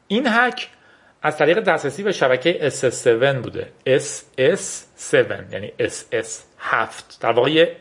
[0.07, 0.69] این هک
[1.25, 3.69] از طریق دسترسی به شبکه SS7 بوده.
[3.87, 6.27] SS7 یعنی SS
[6.59, 7.71] 7 در واقع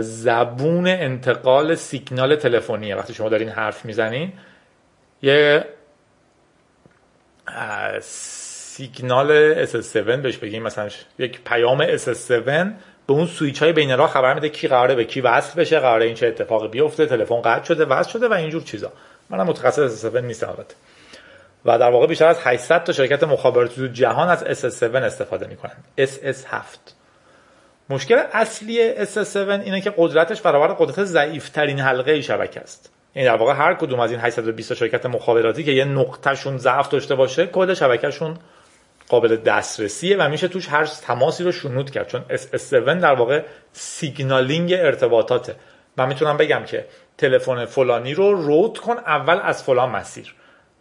[0.00, 2.96] زبون انتقال سیگنال تلفنیه.
[2.96, 4.32] وقتی شما دارین حرف می‌زنین
[5.22, 5.64] یه
[8.00, 10.62] سیگنال SS7 بهش بگیم.
[10.62, 12.72] مثلا یک پیام SS7
[13.06, 16.06] به اون سویچ های بین راه خبر میده کی قراره به کی وصل بشه قراره
[16.06, 18.92] این چه اتفاقی بیفته تلفن قطع شده وصل شده و اینجور چیزا.
[19.30, 20.74] منم متخصص SS7 نیستم البته.
[21.64, 25.76] و در واقع بیشتر از 800 تا شرکت مخابراتی تو جهان از SS7 استفاده می‌کنن.
[25.98, 26.92] SS7
[27.90, 32.92] مشکل اصلی SS7 اینه که قدرتش برابر قدرت ضعیف ترین حلقه شبکه است.
[33.12, 37.14] این در واقع هر کدوم از این 820 شرکت مخابراتی که یه نقطهشون ضعف داشته
[37.14, 38.36] باشه کل شبکهشون
[39.08, 42.08] قابل دسترسیه و میشه توش هر تماسی رو شنود کرد.
[42.08, 43.42] چون SS7 در واقع
[43.72, 45.54] signaling ارتباطاته.
[45.96, 46.86] من می‌تونم بگم که
[47.18, 50.34] تلفن فلانی رو route کن اول از فلان مسیر.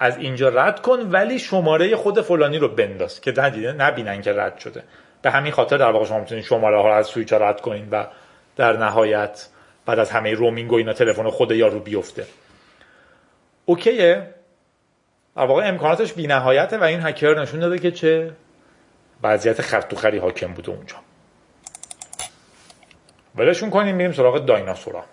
[0.04, 3.22] از اینجا رد کن ولی شماره خود فلانی رو بنداز.
[3.22, 4.84] که ندیده نبینن که رد شده.
[5.22, 8.06] به همین خاطر در واقع شما می‌تونید شماره ها رو از سویچ رد کنین و
[8.56, 9.48] در نهایت
[9.86, 12.26] بعد از همه roaming و اینا تلفن خود یارو بیفته.
[13.66, 14.28] اوکیه.
[15.36, 18.32] در واقع امکاناتش بی نهایته و این هکر نشون داده که چه
[19.24, 20.96] وضعیت خرطوخری حاکم بوده اونجا.
[23.36, 25.04] ولشون کنیم میریم سراغ دایناسورا.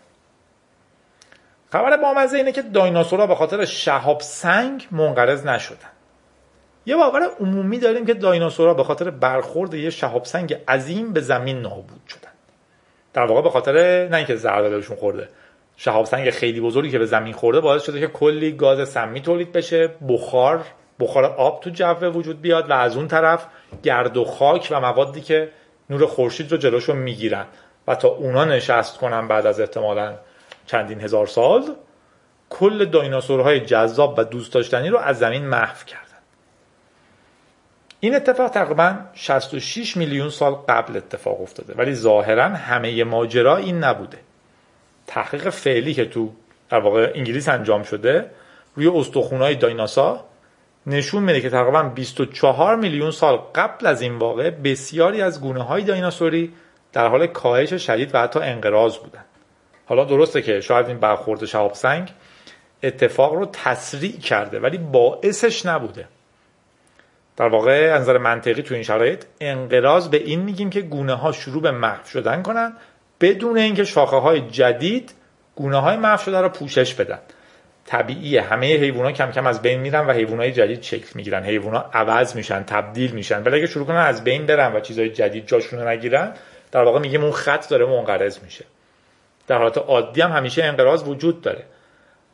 [1.73, 5.89] خبر بامزه اینه که دایناسورها به خاطر شهاب سنگ منقرض نشدن.
[6.87, 11.61] یه باور عمومی داریم که دایناسورها به خاطر برخورد یه شهاب سنگ عظیم به زمین
[11.61, 12.31] نابود شدن.
[13.13, 15.29] در واقع به خاطر نه اینکه ضربه بهشون خورده
[15.77, 19.53] شهاب سنگ خیلی بزرگی که به زمین خورده باعث شده که کلی گاز سمی تولید
[19.53, 20.65] بشه بخار
[21.01, 23.47] بخار آب تو جو وجود بیاد و از اون طرف
[23.83, 25.49] گرد و خاک و موادی که
[25.91, 27.47] نور خورشید رو جلوشو می‌گیرن
[27.87, 30.15] و تا اونا نشست کنن بعد از احتمالا
[30.71, 31.77] چندین هزار سال
[32.51, 36.05] کل دایناسورهای جذاب و دوست داشتنی رو از زمین محو کردن.
[38.01, 44.19] این اتفاق تقریبا 66 میلیون سال قبل اتفاق افتاده ولی ظاهرا همه ماجرا این نبوده.
[45.07, 46.33] تحقیق فعلی که تو
[46.69, 48.31] در واقع انگلیس انجام شده
[48.75, 50.25] روی استخونهای دایناسا
[50.87, 55.85] نشون میده که تقریبا 24 میلیون سال قبل از این واقع بسیاری از گونه های
[55.85, 56.53] دایناسوری
[56.93, 59.25] در حال کاهش شدید و حتی انقراض بودن.
[59.91, 62.09] حالا درسته که شاید این برخورد شهاب سنگ
[62.83, 66.09] اتفاق رو تسریع کرده ولی باعثش نبوده.
[67.37, 71.63] در واقع نظر منطقی تو این شرایط انقراض به این میگیم که گونه ها شروع
[71.63, 72.73] به محو شدن کنن
[73.21, 75.13] بدون اینکه شاخه های جدید
[75.55, 77.19] گونه های محو شده رو پوشش بدن.
[77.87, 81.45] طبیعیه همه حیوانات کم کم از بین میرن و حیوانات جدید شکل می‌گیرن.
[81.45, 85.47] حیوانات عوض میشن تبدیل میشن ولی اگه شروع کنن از بین برن و چیزهای جدید
[85.47, 86.35] جاشون رو نگیرن
[86.73, 88.65] در واقع میگیم اون خط داره منقرض میشه.
[89.47, 91.65] در حالت عادی هم همیشه انقراض وجود داره.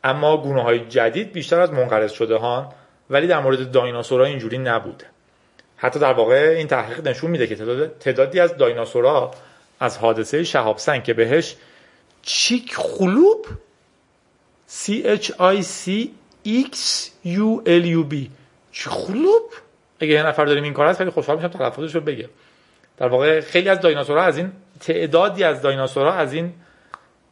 [0.03, 2.73] اما گونه های جدید بیشتر از منقرض شده ها
[3.09, 5.05] ولی در مورد دایناسورها اینجوری نبوده.
[5.77, 7.55] حتی در واقع این تحقیق نشون میده که
[7.99, 9.31] تعدادی از دایناسورها
[9.79, 11.55] از حادثه شهاب سنگ که بهش
[12.21, 13.45] چیک خلوب
[14.69, 16.09] C H I C
[16.45, 16.77] X
[17.25, 18.15] U L U B.
[18.71, 19.51] چیک خلوب؟
[19.99, 22.29] اگه یه نفر داریم این کار هست خیلی خوشحال میشم تلفظش رو بگه
[22.97, 26.53] در واقع خیلی از دایناسورها از این تعدادی از دایناسورها از این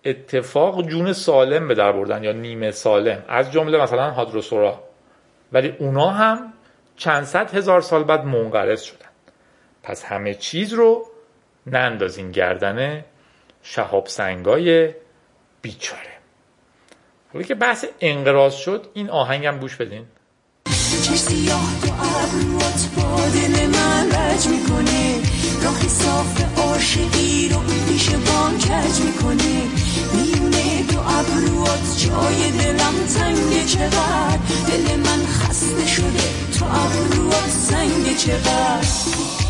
[0.06, 3.24] اتفاق جون سالم به در بردن یا نیمه سالم.
[3.28, 4.84] از جمله مثلا هادروسورا.
[5.52, 6.54] ولی اونا هم
[6.98, 9.10] چند صد هزار سال بعد منقرض شدن.
[9.84, 11.06] پس همه چیز رو
[11.68, 13.06] نندازین گردنه
[13.64, 14.94] شهاب سنگای
[15.62, 16.16] بیچاره.
[17.34, 20.06] حالا که بحث انقراض شد این آهنگم گوش بدین.
[21.16, 25.35] سیاه تو با دل من رج می‌کنه.
[25.66, 29.64] راه صاف عاشقی رو پیش بان کج می‌کنه.
[30.14, 36.24] میونه تو ابروات جای دلم تنگ چقدر؟ دل من خسته شده
[36.60, 39.45] تو ابروات سنگ چقدر؟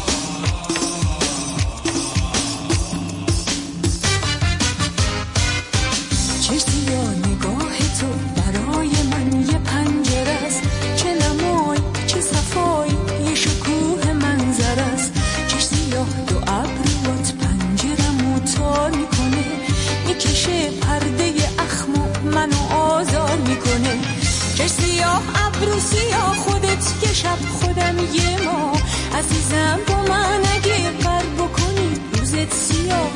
[25.80, 28.72] سیاه خودت یه شب خودم یه ما.
[29.18, 33.10] عزیزم با من اگه بر بکنی روزت سیاه.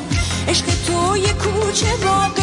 [0.48, 2.39] عشق تو یه کوچه با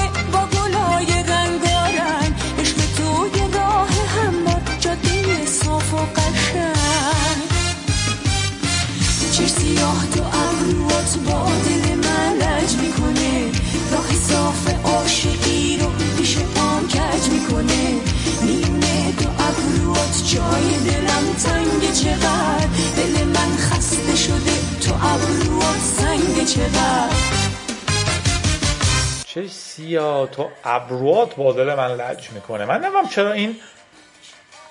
[29.37, 32.65] چه سیاه تو ابروات با دل من لج می‌کنه.
[32.65, 33.55] من نمیم چرا این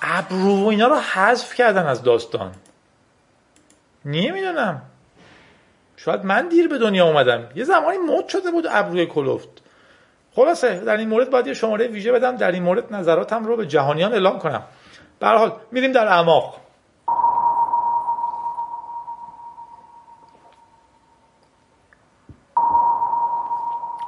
[0.03, 2.53] ابرو و اینا رو حذف کردن از داستان.
[4.05, 4.83] نمی‌دونم.
[5.97, 7.49] شاید من دیر به دنیا اومدم.
[7.55, 9.49] یه زمانی مد شده بود ابروی کلفت.
[10.35, 12.37] خلاصه در این مورد باید یه شماره ویژه بدم.
[12.37, 14.63] در این مورد نظراتم رو به جهانیان اعلام کنم.
[15.19, 16.61] به حال میریم در اعماق.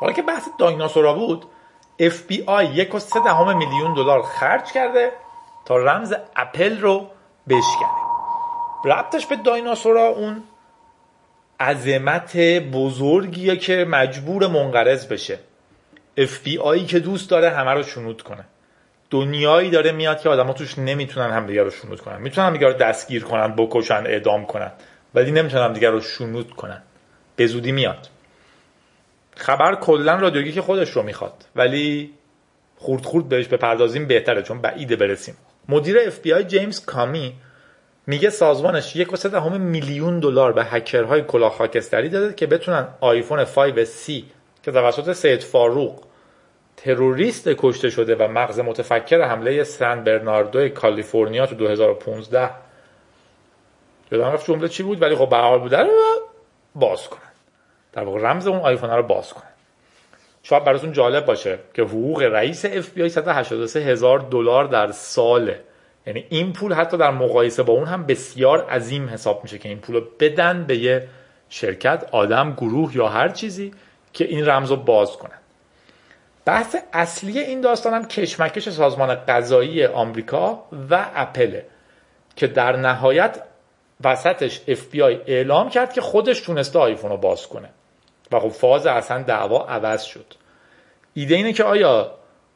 [0.00, 1.44] حالا که بحث دایناسورا بود
[2.00, 5.12] FBI یک و سه دهم میلیون دلار خرج کرده
[5.64, 7.06] تا رمز اپل رو
[7.48, 8.08] بشکنه.
[8.84, 10.42] ربطش به دایناسورا اون
[11.60, 12.36] عظمت
[12.72, 15.38] بزرگیه که مجبور منقرض بشه.
[16.18, 18.44] FBI که دوست داره همه رو شنود کنه.
[19.10, 22.20] دنیایی داره میاد که آدما توش نمی‌تونن همدیگه رو شنود کنن.
[22.20, 24.72] می‌تونن همدیگه رو دستگیر کنن بکشن اعدام کنن
[25.14, 26.82] ولی نمی‌تونن همدیگه رو شنود کنن.
[27.36, 28.08] به زودی میاد.
[29.38, 31.44] خبر کلا رادیو گیک خودش رو می‌خواد.
[31.56, 32.10] ولی
[32.76, 35.36] خورد خورد بهش بپردازیم بهتره چون بعیده برسیم.
[35.68, 37.34] مدیر اف بی آی جیمز کامی
[38.06, 44.12] میگه سازمانش یک و میلیون دلار به هکرهای کلاه خاکستری داده که بتونن آیفون 5C
[44.62, 46.04] که توسط سید فاروق
[46.76, 52.50] تروریست کشته شده و مغز متفکر حمله سن برناردو کالیفرنیا تو 2015
[54.12, 55.90] یادم رفت جمله چی بود؟ ولی خب به حال بوده رو
[56.74, 57.27] باز کنن
[57.92, 59.48] در واقع رمز اون آیفون رو باز کنن
[60.42, 65.60] شاید براتون جالب باشه که حقوق رئیس اف بی آی 183 هزار دلار در ساله
[66.06, 69.78] یعنی این پول حتی در مقایسه با اون هم بسیار عظیم حساب میشه که این
[69.78, 71.08] پول رو بدن به یه
[71.48, 73.72] شرکت آدم گروه یا هر چیزی
[74.12, 75.38] که این رمز رو باز کنن
[76.44, 81.66] بحث اصلی این داستان هم کشمکش سازمان قضایی آمریکا و اپله
[82.36, 83.42] که در نهایت
[84.04, 84.60] وسطش
[85.02, 87.68] آی اعلام کرد که خودش تونسته آیفون رو باز کنه.
[88.32, 90.34] و خب فاز اصلا دعوا عوض شد.
[91.14, 92.14] ایده اینه که آیا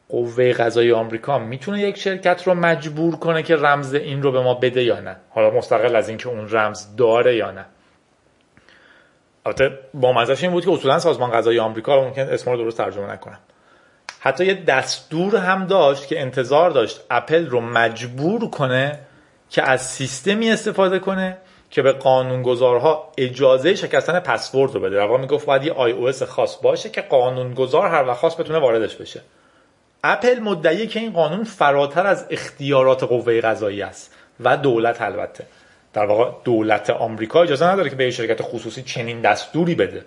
[0.09, 4.53] قوه قضایی آمریکا می‌تونه یک شرکت رو مجبور کنه که رمز این رو به ما
[4.53, 7.65] بده یا نه؟ حالا مستقل از اینکه اون رمز داره یا نه.
[9.45, 12.77] البته با مزش این بود که اصولا سازمان قضایی آمریکا رو ممکن اسم رو درست
[12.77, 13.39] ترجمه نکنم
[14.19, 18.99] حتی یه دستور هم داشت که انتظار داشت اپل رو مجبور کنه
[19.49, 21.37] که از سیستمی استفاده کنه
[21.73, 24.95] که به قانونگذارها اجازه شکستن پسورد رو بده.
[24.95, 28.95] در واقع می‌گفت باید یه آی خاص باشه که قانونگذار هر وقت خاص بتونه واردش
[28.95, 29.21] بشه.
[30.03, 35.45] اپل مدعیه که این قانون فراتر از اختیارات قوه قضایی است و دولت البته.
[35.93, 40.05] در واقع دولت آمریکا اجازه نداره که به شرکت خصوصی چنین دستوری بده.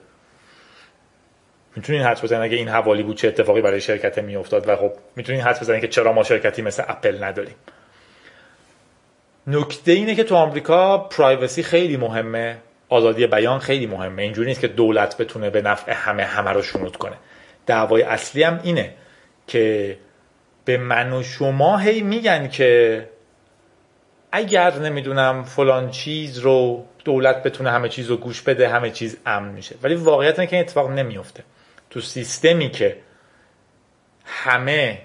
[1.77, 5.41] می‌تونین حدس بزنین اگه این حوالی بود چه اتفاقی برای شرکت میافتاد و خب می‌تونین
[5.41, 7.55] حدس بزنین که چرا ما شرکتی مثل اپل نداریم.
[9.47, 12.57] نکته اینه که تو آمریکا پرایوسی خیلی مهمه.
[12.89, 14.23] آزادی بیان خیلی مهمه.
[14.23, 17.17] اینجوری نیست که دولت بتونه به نفع همه همه رو شنود کنه.
[17.67, 18.95] دعوای اصلی هم اینه
[19.47, 19.97] که
[20.65, 23.09] به من و شما هی میگن که
[24.33, 29.49] اگر نمی‌دونم فلان چیز رو دولت بتونه همه چیز رو گوش بده همه چیز امن
[29.49, 29.75] میشه.
[29.83, 31.45] ولی واقعیت اینه که این اتفاق نمیفته
[31.91, 32.97] تو سیستمی که
[34.25, 34.99] همه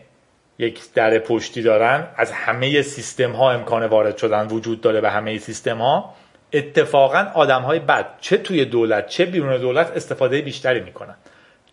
[0.62, 5.38] یک در پشتی دارن از همه سیستم ها امکان وارد شدن وجود داره به همه
[5.38, 6.14] سیستم ها
[6.54, 11.16] اتفاقا آدم های بد چه توی دولت چه بیرون دولت استفاده بیشتری می‌کنن.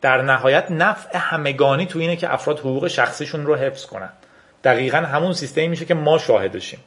[0.01, 4.13] در نهایت نفع همگانی تو اینه که افراد حقوق شخصیشون رو حفظ کنن.
[4.65, 6.81] دقیقا همون سیستمی میشه که ما شاهدشیم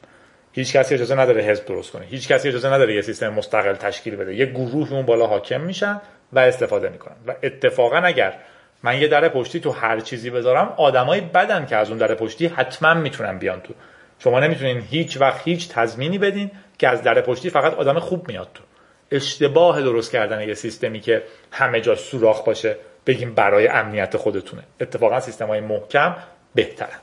[0.52, 2.06] هیچ کسی اجازه نداره حزب درست کنه.
[2.06, 4.34] هیچ کسی اجازه نداره یه سیستم مستقل تشکیل بده.
[4.34, 6.00] یه گروه اون بالا حاکم میشن
[6.32, 7.16] و استفاده می‌کنن.
[7.26, 8.34] و اتفاقا اگر
[8.82, 12.46] من یه در پشتی تو هر چیزی بذارم آدمای بدن که از اون در پشتی
[12.46, 13.74] حتما می‌تونن بیان تو.
[14.18, 18.48] شما نمی‌تونین هیچ وقت هیچ تضمینی بدین که از در پشتی فقط آدم خوب میاد
[18.54, 18.62] تو.
[19.10, 21.22] اشتباه درست کردن یه سیستمی که
[21.52, 22.76] همه جا سوراخ باشه
[23.06, 24.62] بگیم برای امنیت خودتونه.
[24.80, 26.16] اتفاقا سیستم های محکم
[26.54, 26.98] بهترن.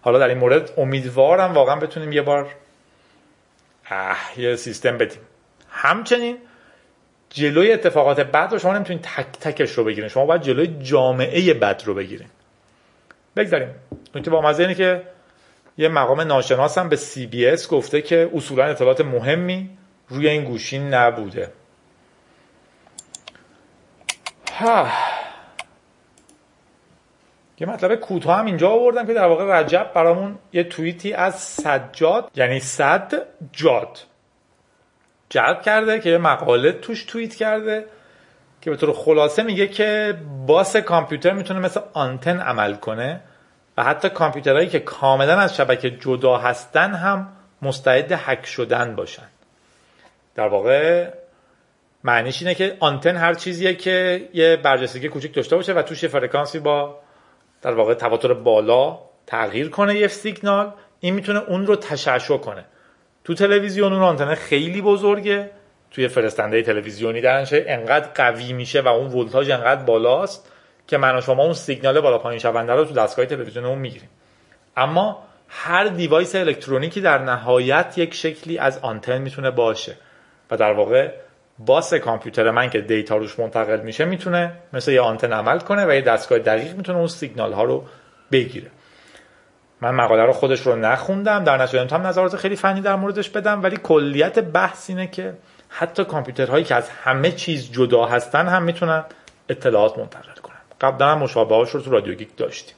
[0.00, 2.54] حالا در این مورد امیدوارم واقعا بتونیم یه بار
[3.90, 5.20] اه یه سیستم بدیم.
[5.70, 6.38] همچنین
[7.32, 10.08] جلوی اتفاقات بد رو شما نمی‌تونید تک تکش رو بگیرین.
[10.08, 12.28] شما باید جلوی جامعه بد رو بگیرین.
[13.36, 13.68] بگذاریم.
[14.14, 15.02] نکته با مزه اینه که
[15.78, 16.98] یه مقام ناشناس هم به
[17.52, 19.70] اس گفته که اصولا اطلاعات مهمی
[20.08, 21.52] روی این گوشی نبوده.
[24.52, 24.88] ها.
[27.58, 32.30] یه مطلب کوتاه هم اینجا آوردم که در واقع رجب برامون یه توییتی از سجاد
[32.34, 33.12] یعنی صد
[33.52, 33.98] جاد.
[35.32, 37.84] جلب کرده که یه مقاله توش توییت کرده
[38.60, 43.20] که به طور خلاصه میگه که باس کامپیوتر می‌تونه مثل آنتن عمل کنه
[43.76, 49.28] و حتی کامپیوترهایی که کاملا از شبکه جدا هستن هم مستعد هک شدن باشن.
[50.34, 51.10] در واقع
[52.04, 56.08] معنیش اینه که آنتن هر چیزیه که یه برجستگی کوچیک داشته باشه و توش یه
[56.08, 56.98] فرکانسی با
[57.62, 60.72] در واقع تواتر بالا تغییر کنه یه سیگنال.
[61.00, 62.64] این می‌تونه اون رو تشعشع کنه.
[63.24, 65.50] تو تلویزیون اون آنتن خیلی بزرگه.
[65.90, 70.52] توی فرستنده تلویزیونی درنشه انقدر قوی میشه و اون ولتاژ انقدر بالاست
[70.86, 74.08] که من و شما اون سیگنال بالا پایین شونده رو تو دستگاه تلویزیون اون می‌گیریم.
[74.76, 79.96] اما هر device الکترونیکی در نهایت یک شکلی از آنتن می‌تونه باشه
[80.50, 81.10] و در واقع
[81.58, 85.94] bus کامپیوتر من که data روش منتقل میشه می‌تونه مثل یه آنتن عمل کنه و
[85.94, 87.84] یه دستگاه دقیق می‌تونه اون سیگنال ها رو
[88.32, 88.70] بگیره.
[89.82, 93.62] من مقاله رو خودش رو نخوندم در نتیجه هم نظرات خیلی فنی در موردش بدم
[93.62, 95.34] ولی کلیت بحث اینه که
[95.68, 99.04] حتی کامپیوترهایی که از همه چیز جدا هستن هم می‌تونن
[99.48, 100.56] اطلاعات منتقل کنن.
[100.80, 102.76] قبلا هم مشابهاش رو تو رادیو گیک داشتیم.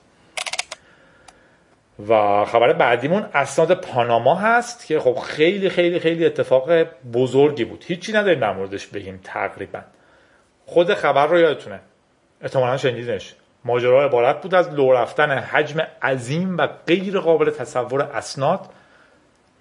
[2.09, 6.73] و خبر بعدیمون اسناد پاناما هست که خب خیلی خیلی خیلی اتفاق
[7.13, 7.85] بزرگی بود.
[7.87, 9.81] هیچی نداریم در موردش بگیم تقریبا.
[10.67, 11.81] خود خبر رو یادتونه.
[12.41, 13.35] احتمالا شنیدینش.
[13.65, 18.61] ماجرا عبارت بود از لو رفتن حجم عظیم و غیر قابل تصور اسناد.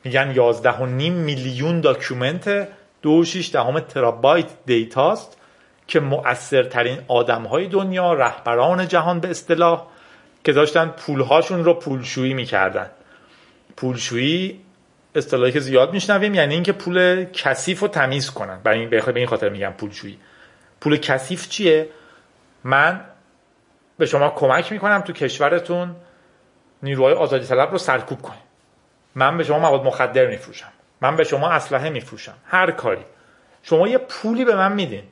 [0.04, 0.72] میگن 11.5
[1.10, 5.38] میلیون document 2.6 دهم ترابایت data ست
[5.88, 9.88] که مؤثرترین آدم های دنیا رهبران جهان به اصطلاح
[10.44, 12.90] که داشتن پولهاشون رو پولشویی می‌کردن.
[13.78, 14.60] پولشویی
[15.16, 18.60] اصطلاحی که زیاد میشنویم یعنی اینکه پول کثیف رو تمیز کنن.
[18.64, 20.18] برای این به این خاطر میگم پولشویی.
[20.82, 21.90] پول کثیف چیه؟
[22.64, 23.02] من
[23.98, 25.96] به شما کمک می‌کنم تو کشورتون
[26.84, 28.40] نیروهای آزادی طلب رو سرکوب کنیم
[29.16, 30.72] من به شما مواد مخدر میفروشم.
[31.02, 32.34] من به شما اسلحه میفروشم.
[32.46, 33.06] هر کاری.
[33.64, 35.04] شما یه پولی به من میدین.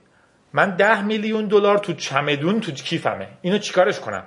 [0.54, 3.28] من ده میلیون دلار تو چمدون تو کیفمه.
[3.42, 4.24] اینو چیکارش کنم؟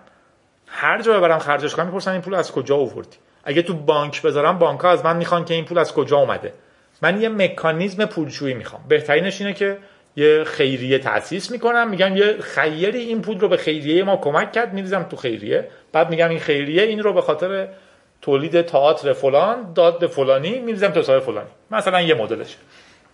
[0.67, 4.59] هر جا ببرم خرجش کنم می‌پرسن این پول از کجا آوردی؟ اگه تو بانک بذارم
[4.59, 6.53] بانک ها از من می‌خوان که این پول از کجا اومده.
[7.03, 8.85] من یه مکانیزم پولشویی می‌خوام.
[8.89, 9.79] بهترینش اینه که
[10.17, 11.91] یه خیریه تاسیس می‌کنم.
[11.91, 14.73] میگم یه خیری این پول رو به خیریه ما کمک کرد.
[14.73, 15.69] میریزم تو خیریه.
[15.93, 17.69] بعد میگم این خیریه این رو به خاطر
[18.23, 21.51] تولید تئاتر فلان داد به فلانی میریزم تو حساب فلانی.
[21.71, 22.57] مثلا یه مدلشه.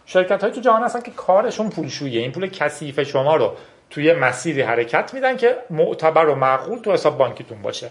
[0.07, 3.57] شرکت های تو جهان هستن که کارشون پولشوییه این پول کثیف شما رو
[3.91, 7.91] توی مسیری حرکت میدن که معتبر و معقول تو حساب بانکیتون باشه.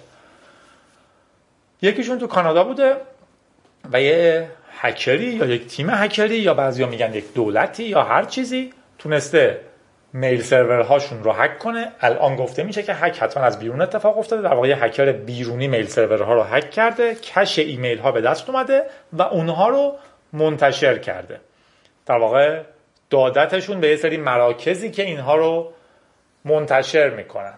[1.81, 2.95] یکیشون تو کانادا بوده
[3.91, 4.49] و یه
[4.79, 8.73] هکری یا یک تیم هکری یا بعضیا میگن یک دولتی یا هر چیزی.
[8.99, 9.59] تونسته
[10.13, 11.91] میل سرور هاشون رو هک کنه.
[11.99, 14.41] الان گفته میشه که هک حتما از بیرون اتفاق افتاده.
[14.41, 17.15] در واقع هکر بیرونی میل سرور ها رو هک کرده.
[17.15, 18.83] کش ایمیل ها به دست اومده
[19.13, 19.95] و اونها رو
[20.33, 21.39] منتشر کرده.
[22.05, 22.61] در واقع
[23.09, 25.73] دادتشون به یه سری مراکزی که اینها رو
[26.45, 27.53] منتشر می‌کنن.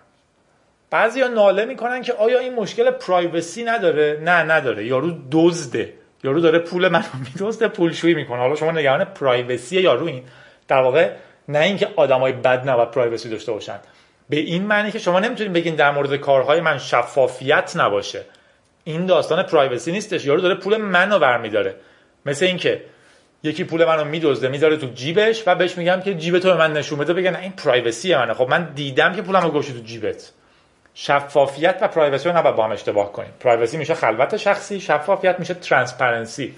[0.90, 4.86] بعضی ها ناله می‌کنن که آیا این مشکل privacy نداره؟ نه نداره.
[4.86, 5.94] یارو دزده.
[6.24, 8.40] یارو داره پول منو میدزده پولشویی می‌کنه.
[8.40, 10.24] حالا شما نگران privacy یارو این.
[10.68, 11.12] در واقع
[11.48, 13.80] نه اینکه آدمای بد نباید privacy داشته باشن.
[14.30, 18.26] به این معنی که شما نمی‌تونید بگین در مورد کارهای من شفافیت نباشه.
[18.84, 20.26] این داستان privacy نیستش.
[20.26, 21.76] یارو داره پول منو برمیداره.
[22.26, 22.82] مثل اینکه
[23.44, 27.00] یکی پول منو میدزده می‌ذاره تو جیبش و بهش میگم که جیبتو به من نشون
[27.00, 27.14] بده.
[27.14, 28.34] بگه نه این privacy منه.
[28.34, 30.32] خب من دیدم که پولمو گذاشتی تو جیبت.
[30.94, 33.32] شفافیت و privacy رو نباید با هم اشتباه کنیم.
[33.40, 36.56] privacy میشه خلوت شخصی شفافیت میشه transparency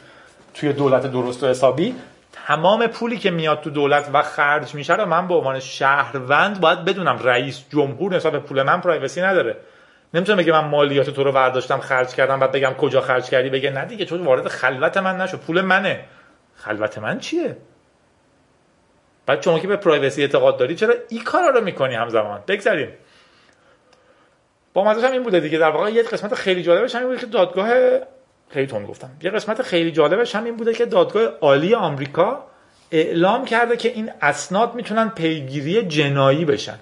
[0.54, 1.96] توی دولت درست و حسابی
[2.34, 6.86] تمام پولی که میاد تو دولت و خرج میشه رو من به عنوان شهروند باید
[6.86, 9.58] بدونم رئیس جمهور نسبت به پول من privacy نداره.
[10.14, 13.70] نمی‌تونم بگه من مالیات تو رو برداشتم خرج کردم بعد بگم کجا خرج کردی بگه
[13.70, 16.06] نه دیگه چون وارد خلوت من نشو پول منه.
[16.56, 17.58] خلوت من چیه؟
[19.26, 22.90] بعد شما که به privacy اعتقاد داری چرا این کارا رو می‌کنی همزمان؟ بگذاریم
[24.74, 25.58] با مزاش هم این بوده دیگه.
[25.58, 27.70] در واقع یه قسمت خیلی جالبش همین بوده که دادگاه
[28.54, 29.10] خیلی تون گفتم.
[29.22, 32.44] یه قسمت خیلی جالبش هم این بوده که دادگاه عالی آمریکا
[32.92, 36.80] اعلام کرده که این اسناد می‌تونن پیگیری جنایی بشن.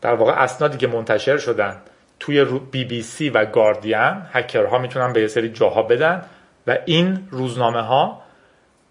[0.00, 1.76] در واقع اسنادی که منتشر شدن
[2.20, 6.22] توی بی بی سی و گاردین هکرها می‌تونن به یه سری جاها بدن
[6.66, 8.22] و این روزنامه ها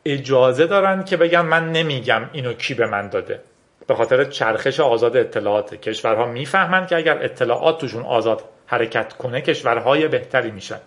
[0.05, 3.39] اجازه دارن که بگن من نمیگم اینو کی به من داده.
[3.87, 5.75] به خاطر چرخش آزاد اطلاعات.
[5.75, 10.79] کشورها می‌فهمند که اگر اطلاعات توشون آزاد حرکت کنه کشورهای بهتری میشن.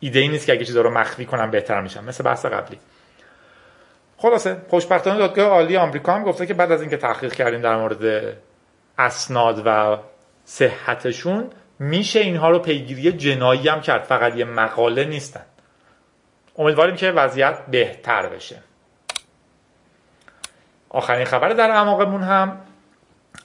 [0.00, 2.78] ایده ای نیست که اگه چیزا رو مخفی کنن بهتر میشن مثل بحث قبلی.
[4.18, 8.36] خلاصه خوشبختانه دادگاه عالی آمریکا هم گفته که بعد از اینکه تحقیق کردیم در مورد
[8.98, 9.98] اسناد و
[10.44, 14.02] صحتشون میشه اینها رو پیگیری جنایی هم کرد.
[14.02, 15.44] فقط یه مقاله نیستن.
[16.58, 18.62] امیدواریم که وضعیت بهتر بشه.
[20.88, 22.60] آخرین خبر در اعماقمون هم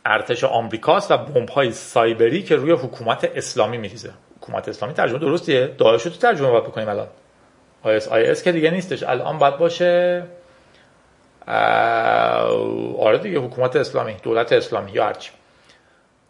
[0.05, 4.13] ارتش آمریکاست و بمب های سایبری که روی حکومت اسلامی میریزه.
[4.41, 7.07] حکومت اسلامی ترجمه درستیه؟ داعش رو ترجمه باید بکنیم الان.
[7.83, 9.03] آیس آیس که دیگه نیستش.
[9.03, 10.23] الان باید باشه
[12.99, 15.31] آره دیگه حکومت اسلامی دولت اسلامی یا هرچی.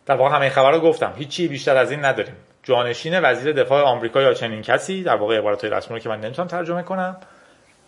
[0.05, 1.13] در واقع همه خبر رو گفتم.
[1.17, 2.35] هیچی بیشتر از این نداریم.
[2.63, 6.47] جانشین وزیر دفاع آمریکا یا چنین کسی در واقع عبارت رسمی رو که من نمی‌تونم
[6.47, 7.17] ترجمه کنم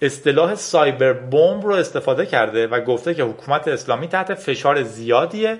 [0.01, 5.57] اصطلاح سایبر بمب رو استفاده کرده و گفته که حکومت اسلامی تحت فشار زیادیه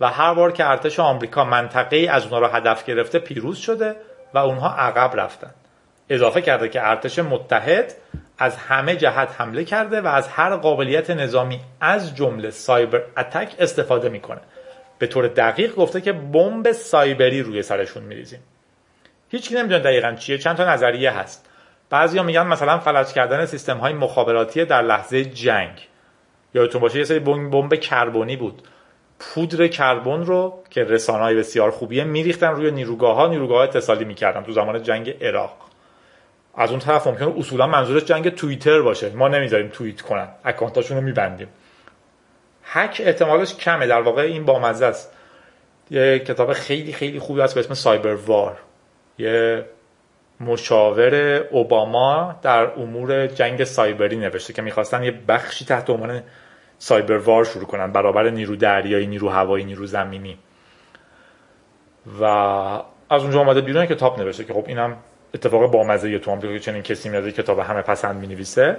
[0.00, 3.96] و هر بار که ارتش آمریکا منطقه ای از اونها رو هدف گرفته پیروز شده
[4.34, 5.50] و اونها عقب رفتن.
[6.08, 7.94] اضافه کرده که ارتش متحد
[8.38, 14.08] از همه جهت حمله کرده و از هر قابلیت نظامی از جمله سایبر اتک استفاده
[14.08, 14.40] می‌کنه.
[14.98, 18.40] به طور دقیق گفته که بمب سایبری روی سرشون میریزیم.
[19.28, 21.48] هیچکی نمی‌دونه دقیقا چیه چند تا نظریه هست.
[21.90, 25.88] بعضیا میگن مثلا فلج کردن سیستم های مخابراتی در لحظه جنگ.
[26.54, 28.62] یادتون باشه یه سری بمب کربنی بود.
[29.22, 34.04] پودر کربن رو که رسانه های بسیار خوبیه میریختن روی نیروگاه ها نیروگاه ها اتصالی
[34.04, 35.56] می‌کردن تو زمان جنگ عراق.
[36.54, 39.10] از اون طرف ممکنه اصولا منظورش جنگ توییتر باشه.
[39.10, 41.48] ما نمی‌ذاریم توییت کنن اکانتاشون رو میبندیم.
[42.64, 43.86] هک احتمالش کمه.
[43.86, 45.12] در واقع این بامزه است.
[45.90, 48.58] یه کتاب خیلی خیلی خوبی هست به اسم سایبر وار.
[49.18, 49.64] یه
[50.40, 51.14] مشاور
[51.50, 56.22] اوباما در امور جنگ سایبری نوشته که می‌خواستن یه بخشی تحت عنوان
[56.82, 60.38] سایبر وار شروع کنن برابر نیرو دریایی نیرو هوایی نیرو زمینی.
[62.20, 62.24] و
[63.10, 64.96] از اونجا آمده بیرون کتاب نوشته که خب اینم
[65.34, 68.76] اتفاق بامزه تو آمریکا که چنین کسی میاد کتاب همه پسند می‌نویسه.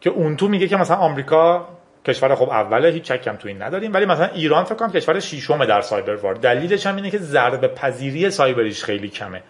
[0.00, 1.68] که اون تو میگه که مثلا آمریکا
[2.04, 3.94] کشور خب اوله هیچ چکم تو این نداریم.
[3.94, 6.34] ولی مثلا ایران فکر کنم کشور ششم در سایبر وار.
[6.34, 9.42] دلیلش هم اینه که ضربه پذیری سایبریش خیلی کمه.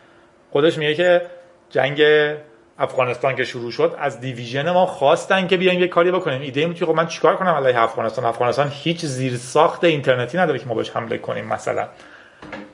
[0.51, 1.23] خودش میگه که
[1.71, 2.01] جنگ
[2.79, 6.41] افغانستان که شروع شد از دیویژن ما خواستن که بیایم یه کاری بکنیم.
[6.41, 10.67] ایده بود که خب من چیکار کنم علیه افغانستان؟ افغانستان هیچ زیرساخت اینترنتی نداره که
[10.67, 11.89] ما بهش حمله کنیم مثلا.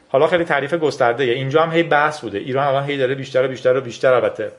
[0.09, 2.39] حالا خیلی تعریف گسترده اینجا هم هی بحث بوده.
[2.39, 4.53] ایران الان هی داره بیشتر و بیشتر و بیشتر البته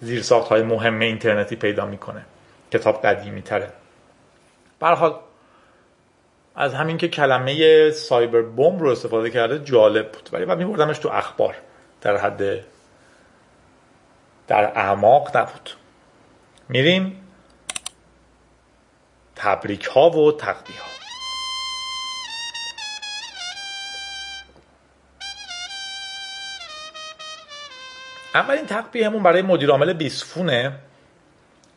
[0.00, 2.22] زیرساخت های مهم اینترنتی پیدا می‌کنه.
[2.72, 3.68] کتاب قدیمی تره
[4.80, 5.14] حال
[6.56, 10.28] از همین که کلمه سایبر بمب رو استفاده کرده جالب بود.
[10.32, 11.54] ولی بعد میبردمش تو اخبار
[12.00, 12.64] در حد
[14.46, 15.70] در اعماق نبود.
[16.68, 17.20] میریم
[19.36, 20.94] تبریک ها و تقدیه ها
[28.34, 30.72] اولین تقبیهمون برای مدیرعامل بیسفونه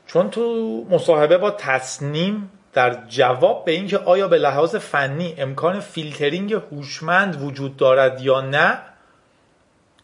[0.07, 0.41] چون تو
[0.89, 7.78] مصاحبه با تصنیم در جواب به اینکه آیا به لحاظ فنی امکان فیلترینگ هوشمند وجود
[7.78, 8.80] دارد یا نه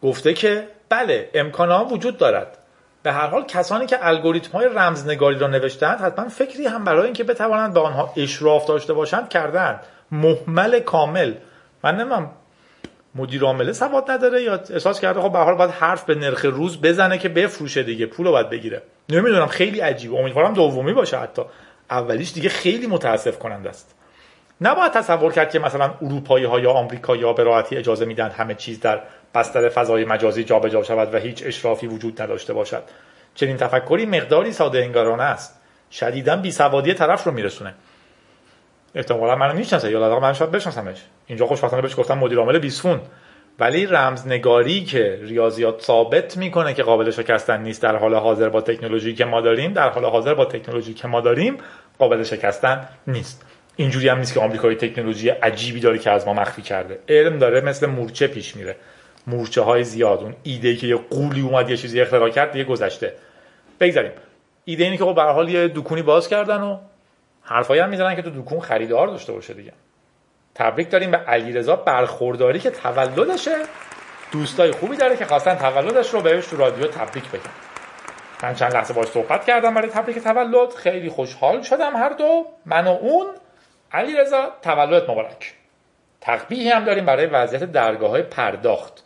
[0.02, 2.58] گفته که بله امکان ها وجود دارد.
[3.02, 7.24] به هر حال کسانی که الگوریتم های رمزنگاری را نوشتند حتما فکری هم برای اینکه
[7.24, 9.80] بتوانند به آنها اشراف داشته باشند کردند
[10.10, 11.34] محمل کامل.
[11.84, 12.30] من نمیم
[13.14, 16.80] مدیر عامله سواد نداره یا احساس کرده خب به حال باید حرف به نرخ روز
[16.80, 18.82] بزنه که بفروشه دیگه پول باید بگیره.
[19.08, 21.42] نمی‌دونم خیلی عجیبه امیدوارم دومی باشه حتی.
[21.90, 23.94] اولیش دیگه خیلی متاسف کننده است.
[24.60, 28.54] نباید تصور کرد که مثلا اروپایی ها یا آمریکا یا به راحتی اجازه میدن همه
[28.54, 29.00] چیز در
[29.34, 32.82] بستر فضای مجازی جابجا شود و هیچ اشرافی وجود نداشته باشد.
[33.34, 35.60] چنین تفکری مقداری ساده انگارانه است.
[35.90, 37.74] شدیدا بیسوادی طرف رو میرسونه.
[38.94, 40.98] احتمالا منو می‌شناسه یا لااقل من شاید بشناسمش.
[41.26, 43.00] اینجا خوشبختانه بهش گفتم مدیر عامل بیسفون.
[43.58, 49.14] ولی رمزنگاری که ریاضیات ثابت می‌کنه که قابل شکستن نیست در حال حاضر با تکنولوژی
[49.14, 51.56] که ما داریم در حال حاضر با تکنولوژی که ما داریم
[51.98, 53.46] قابل شکستن نیست.
[53.76, 56.98] اینجوری هم نیست که آمریکا تکنولوژی عجیبی داره که از ما مخفی کرده.
[57.08, 58.76] علم داره مثل مورچه پیش میره.
[59.26, 63.12] مورچه های زیاد اون ایده که یه قولی اومد یه چیزی اختراع کرد دیگه گذشته.
[63.80, 64.12] بگذاریم.
[64.64, 66.78] ایده اینه که خب به حال یه دکونی باز کردن و
[67.42, 69.72] حرفایی هم می‌زنن که تو دکون خریدار داشته باشه دیگه.
[70.54, 73.56] تبریک داریم به علیرضا برخورداری که تولدشه.
[74.32, 77.50] دوستای خوبی داره که خواستن تولدش رو بهش تو رادیو تبریک بگن.
[78.42, 80.74] من چند لحظه باش صحبت کردم برای تبریک تولد.
[80.74, 83.26] خیلی خوشحال شدم هر دو من و اون.
[83.92, 85.54] علیرضا تولدت مبارک.
[86.20, 89.04] تقبیحی هم داریم برای وضعیت درگاه های پرداخت.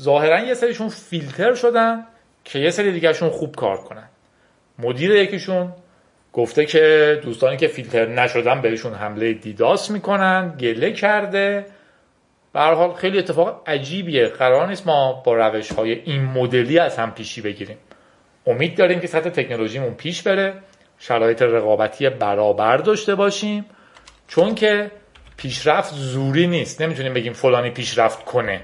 [0.00, 2.06] ظاهرا یه سریشون فیلتر شدن
[2.44, 4.08] که یه سری دیگهشون خوب کار کنن.
[4.78, 5.72] مدیر یکیشون
[6.32, 11.66] گفته که دوستانی که فیلتر نشدن بهشون حمله دیداس می‌کنن گله کرده.
[12.52, 14.26] به حال خیلی اتفاق عجیبیه.
[14.26, 17.76] قرار نیست ما با روش های این مدلی از هم پیشی بگیریم.
[18.46, 20.54] امید داریم که سطح تکنولوژیمون پیش بره
[20.98, 23.64] شرایط رقابتی برابر داشته باشیم.
[24.28, 24.90] چون که
[25.36, 26.82] پیشرفت زوری نیست.
[26.82, 28.60] نمی‌تونیم بگیم فلانی پیشرفت کنه.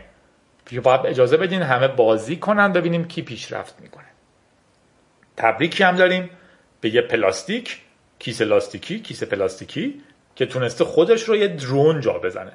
[0.80, 4.04] باید اجازه بدین همه بازی کنن ببینیم کی پیشرفت می‌کنه.
[5.36, 6.30] تبریکی هم داریم
[6.80, 7.80] به یه پلاستیک
[8.18, 10.02] کیسه لاستیکی کیسه پلاستیکی
[10.34, 12.52] که تونسته خودش رو یه drone جا بزنه.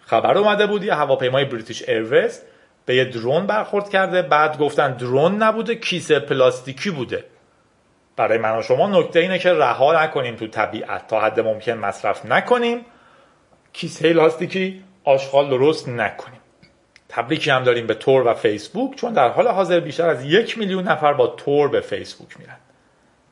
[0.00, 2.42] خبر اومده بود یه هواپیمای British Airways
[2.86, 7.24] به یه drone برخورد کرده بعد گفتن drone نبوده کیسه پلاستیکی بوده.
[8.16, 11.06] برای من و شما نکته اینه که رها نکنیم تو طبیعت.
[11.06, 12.80] تا حد ممکن مصرف نکنیم.
[13.72, 16.35] کیسه لاستیکی آشغال درست نکنیم.
[17.08, 20.88] تبریکی هم داریم به تور و فیسبوک چون در حال حاضر بیشتر از یک میلیون
[20.88, 22.56] نفر با تور به فیسبوک میرن.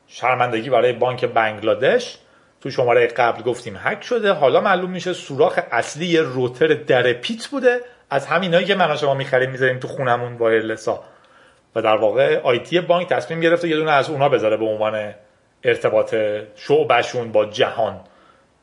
[0.07, 2.17] شرمندگی برای بانک بنگلادش.
[2.61, 4.33] تو شماره قبل گفتیم هک شده.
[4.33, 7.79] حالا معلوم میشه سوراخ اصلی یه روتر در پیت بوده.
[8.09, 11.03] از همینایی که من شما می‌خریم می‌ذاریم تو خونمون وایرلسا
[11.75, 15.13] و در واقع آیتی بانک تصمیم گرفته یه دونه از اونا بذاره به عنوان
[15.63, 16.15] ارتباط
[16.55, 17.99] شعبشون با جهان.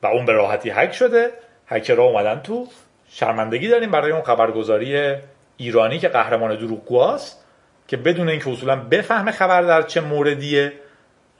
[0.02, 1.30] و اون به راحتی هک شده.
[1.66, 2.66] هکرها اومدن تو
[3.14, 5.16] شرمندگی داریم برای اون خبرگزاری
[5.56, 7.44] ایرانی که قهرمان دروغگواست
[7.88, 10.72] که بدون اینکه اصولا بفهمه خبر در چه موردیه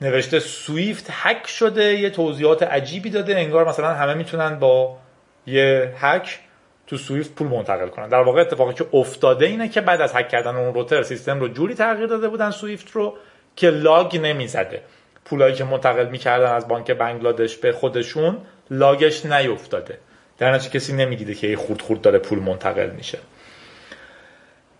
[0.01, 4.99] نوشته سویفت هک شده یه توضیحات عجیبی داده انگار مثلا همه می‌تونن با
[5.47, 6.41] یه هک
[6.87, 8.09] تو سویفت پول منتقل کنن.
[8.09, 11.49] در واقع اتفاقی که افتاده اینه که بعد از هک کردن اون روتر سیستم رو
[11.49, 13.16] جوری تغییر داده بودن سویفت رو
[13.57, 14.83] که لاگ نمی‌زده.
[15.25, 18.39] پولایی که منتقل می‌کردن از بانک بنگلادش به خودشون
[18.70, 19.99] لاگش نیفتاده.
[20.43, 23.18] در نتیجه کسی نمی‌دیده که خورد خورد داره پول منتقل میشه.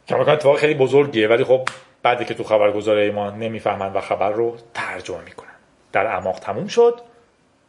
[0.07, 1.69] که اتفاق خیلی بزرگیه ولی خب
[2.03, 5.49] بعدی که تو خبرگزاری ما نمی‌فهمن و خبر رو ترجمه می‌کنن.
[5.93, 7.01] در اعماق تموم شد.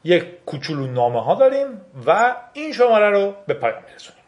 [0.04, 1.68] یک کوچولو نامه ها داریم
[2.08, 4.24] و این شماره رو به پایان میرسونیم.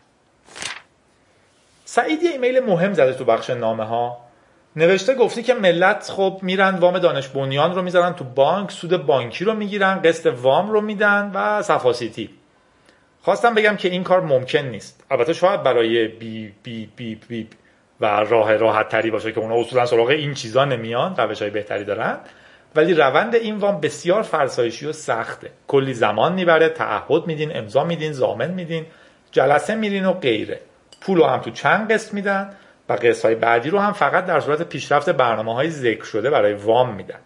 [1.86, 4.18] سعید یه ایمیل مهم زده تو بخش نامه ها
[4.76, 9.46] نوشته گفتی که ملت خب میرن وام دانش بنیان رو می‌ذارن تو بانک سود بانکی
[9.46, 12.30] رو می‌گیرن قسط وام رو میدن و صفاسیتی
[13.26, 15.04] خواستم بگم که این کار ممکن نیست.
[15.12, 17.48] البته شاید برای بی بی بی بی
[18.02, 21.84] و راه راحت تری باشه که اونا اصولا سراغ این چیزا نمیان روش های بهتری
[21.84, 22.18] دارن.
[22.76, 25.52] ولی روند این وام بسیار فرسایشی و سخته.
[25.68, 28.86] کلی زمان می‌بره تعهد میدین امضا میدین زامن میدین
[29.32, 30.60] جلسه میرین و غیره.
[31.02, 32.54] پول هم تو چند قسط میدن
[32.90, 36.54] و قسط های بعدی رو هم فقط در صورت پیشرفت برنامه های ذکر شده برای
[36.54, 37.20] وام میدن.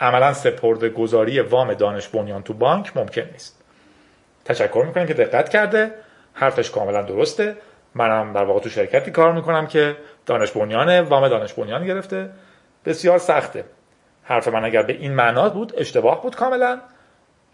[0.00, 3.57] عملا سپرده گذاری وام دانش بنیان تو بانک ممکن نیست.
[4.48, 5.90] تشکر می‌کنیم که دقت کرده.
[6.32, 7.56] حرفش کاملا درسته.
[7.94, 9.96] منم در واقع تو شرکتی کار می‌کنم که
[10.26, 12.30] دانش بنیان وام دانش بنیان گرفته.
[12.84, 13.64] بسیار سخته.
[14.22, 16.80] حرف من اگر به این معنا بود اشتباه بود کاملا.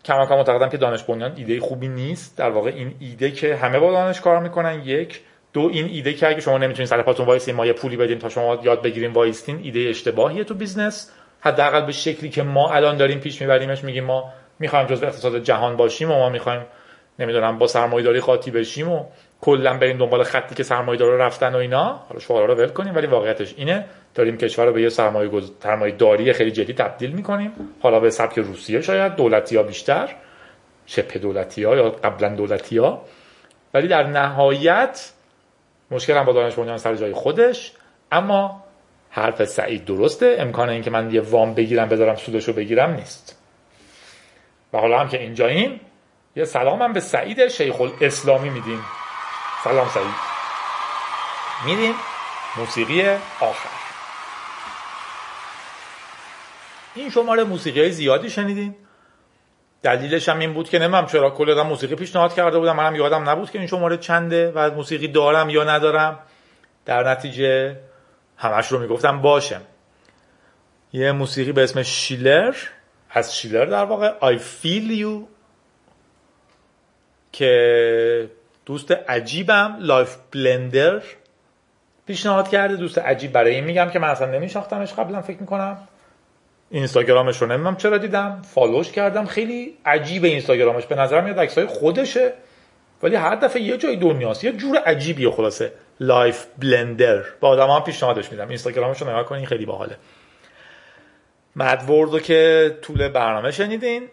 [0.04, 2.38] کماکان معتقدم که دانش بنیان ایده خوبی نیست.
[2.38, 5.20] در واقع این ایده که همه با دانش کار می‌کنن یک.
[5.52, 8.28] دو این ایده که اگه شما نمی‌تونید سر پاتون وایسین ما یه پولی بدیم تا
[8.28, 11.12] شما یاد بگیریم وایستین ایده اشتباهیه تو business.
[11.40, 15.76] حداقل به شکلی که ما الان داریم پیش میبریمش میگیم ما می‌خوایم جزء اقتصاد جهان
[15.76, 16.62] باشیم و ما می‌خوایم
[17.18, 19.04] نمی‌دونم با سرمایه‌داری قاطی بشیم و
[19.40, 21.84] کلا بریم دنبال خطی که سرمایه‌دارا رفتن و اینا.
[22.08, 23.84] حالا شعارا رو ول کنیم ولی واقعیتش اینه
[24.14, 25.50] داریم کشور رو به یه سرمایه گز...
[25.98, 27.52] داری خیلی جدی تبدیل می‌کنیم.
[27.80, 30.08] حالا به سبک روسیه شاید دولتی ها بیشتر
[30.86, 33.02] شبه دولتی یا قبلا دولتی ها
[33.74, 35.12] ولی در نهایت
[35.90, 37.72] مشکل هم با دانش بنیان سر جای خودش.
[38.12, 38.64] اما
[39.10, 40.36] حرف سعید درسته.
[40.38, 43.38] امکان اینکه من یه وام بگیرم بذارم سودش رو بگیرم نیست.
[44.72, 45.80] و حالا هم که اینجاییم
[46.36, 48.84] یه سلام هم به سعید شیخ الاسلامی میدیم.
[49.64, 50.14] سلام سعید.
[51.66, 51.94] میریم
[52.56, 53.08] موسیقی
[53.40, 53.68] آخر.
[56.94, 58.74] این شماره موسیقی های زیادی شنیدین؟
[59.82, 62.76] دلیلش هم این بود که نمیم چرا کل موسیقی پیشنهاد کرده بودم.
[62.76, 66.18] منم یادم نبود که این شماره چنده و موسیقی دارم یا ندارم.
[66.84, 67.80] در نتیجه
[68.36, 69.62] همش رو می‌گفتم باشم
[70.92, 72.54] یه موسیقی به اسم شیلر.
[73.10, 75.33] از شیلر در واقع I feel you.
[77.34, 78.30] که
[78.66, 81.02] دوست عجیبم Life Blender
[82.06, 82.76] پیشنهاد کرده.
[82.76, 85.88] دوست عجیب برای این میگم که من اصلا نمیشناختمش قبلا فکر می‌کنم.
[86.70, 88.42] اینستاگرامش رو نمی‌دونم چرا دیدم.
[88.42, 89.26] follow ش کردم.
[89.26, 90.86] خیلی عجیب اینستاگرامش.
[90.86, 92.32] به نظر میاد عکسای خودشه.
[93.02, 94.44] ولی هر دفعه یه جای دنیاست.
[94.44, 95.72] یه جور عجیبیه خلاصه.
[96.00, 98.48] Life Blender با آدم هم پیشنهادش میدم.
[98.48, 99.96] اینستاگرامش رو نگاه کنین خیلی باحاله.
[101.56, 104.08] مدورد رو که طول برنامه شنیدین.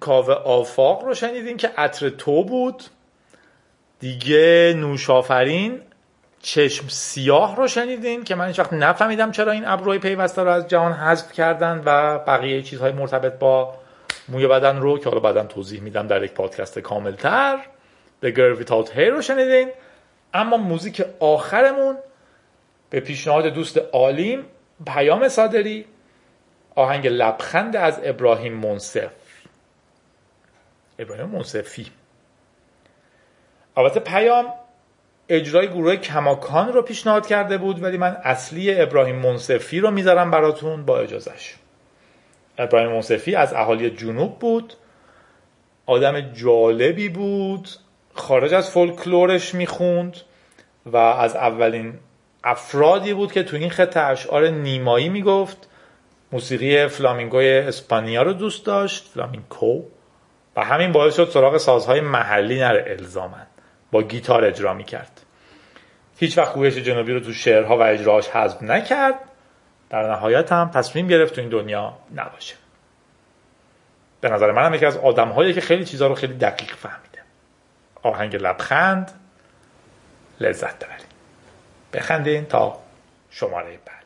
[0.00, 2.82] کاوه آفاق رو شنیدین که عطر تو بود.
[4.00, 5.80] دیگه نوشافرین
[6.42, 10.68] چشم سیاه رو شنیدین که من هیچ وقت نفهمیدم چرا این ابروی پیوسته رو از
[10.68, 13.74] جهان حذف کردن و بقیه چیزهای مرتبط با
[14.28, 17.58] موی بدن رو که حالا بعدا توضیح میدم در یک پادکست کاملتر.
[18.24, 19.68] The Girl Without Hair رو شنیدین.
[20.34, 21.96] اما موزیک آخرمون
[22.90, 24.44] به پیشنهاد دوست عالیم
[24.86, 25.84] پیام صادری.
[26.74, 29.10] آهنگ لبخند از ابراهیم منصف.
[30.98, 31.86] ابراهیم منصفی
[33.76, 34.52] البته پیام
[35.28, 40.84] اجرای گروه کماکان رو پیشنهاد کرده بود ولی من اصلی ابراهیم منصفی رو می‌ذارم براتون
[40.84, 41.54] با اجازش
[42.58, 44.74] ابراهیم منصفی از اهالی جنوب بود
[45.86, 47.68] آدم جالبی بود
[48.14, 50.16] خارج از فولکلورش می‌خوند
[50.86, 51.94] و از اولین
[52.44, 55.68] افرادی بود که تو این خطه اشعار نیمایی می‌گفت.
[56.32, 59.82] موسیقی فلامینگوی اسپانیا رو دوست داشت فلامینکو.
[60.58, 63.46] و همین باعث شد سراغ سازهای محلی نره الزامن
[63.90, 65.20] با گیتار اجرا می‌کرد.
[66.16, 69.14] هیچ وقت گویش جنوبی رو تو شعرها و اجراهاش حذف نکرد.
[69.90, 72.54] در نهایت هم تصمیم گرفت تو این دنیا نباشه.
[74.20, 77.22] به نظر منم یکی از آدم که خیلی چیزها رو خیلی دقیق فهمیده.
[78.02, 79.10] آهنگ لبخند
[80.40, 81.06] لذت ببرید.
[81.92, 82.78] بخندین تا
[83.30, 83.97] شماره بعد.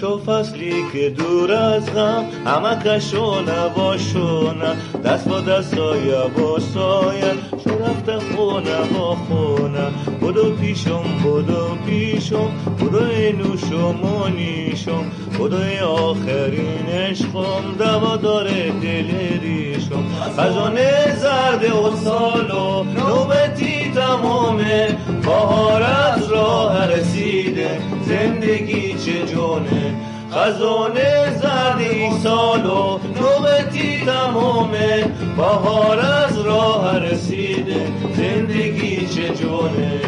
[0.00, 2.24] خوش فصلی که دور از غم.
[2.46, 7.34] همه کشونه نباشونه دست با دست سایه با سایه
[7.64, 9.86] شو رفته خونه با خونه.
[10.22, 12.50] بدو پیشم بدو پیشم.
[12.80, 13.00] بدو
[13.38, 15.04] نوش و مانیشم
[15.38, 17.74] بدو آخرین عشقم.
[17.78, 20.04] دوا داره دل ریشم.
[20.38, 24.97] خزانه زرد و سالو نوبتی تمامه
[25.28, 27.78] بهار از راه رسیده.
[28.06, 29.94] زندگی چه جونه؟
[30.32, 35.04] خزانه زردی سال و نوبتی تمامه
[35.36, 37.86] بهار از راه رسیده.
[38.16, 40.00] زندگی چه جونه؟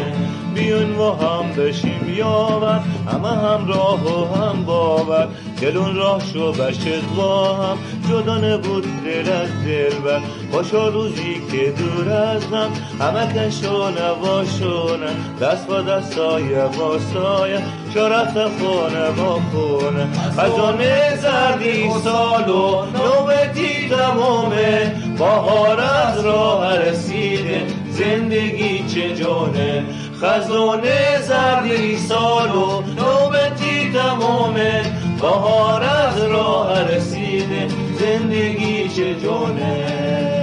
[0.55, 5.27] بیون و هم بشیم یاور همه هم راه و هم باور.
[5.61, 6.87] دلون راه شو بشت
[7.17, 7.77] با هم.
[8.09, 10.21] جدا نبود دل از دل بر.
[10.51, 12.69] باشا روزی که دور از هم.
[12.99, 17.61] همه کشونه باشونه دست با دست سایه با سایه.
[17.93, 20.07] شرفت خونه با خونه.
[20.37, 27.61] خزانه زردی سال و نوبتی تمامه بهار از راه رسیده.
[27.91, 29.83] زندگی چه جانه
[30.21, 34.81] خزانه زردی سال و نوبتی تمامه
[35.21, 37.67] بهار از راه رسیده
[37.99, 40.40] زندگی چه جانه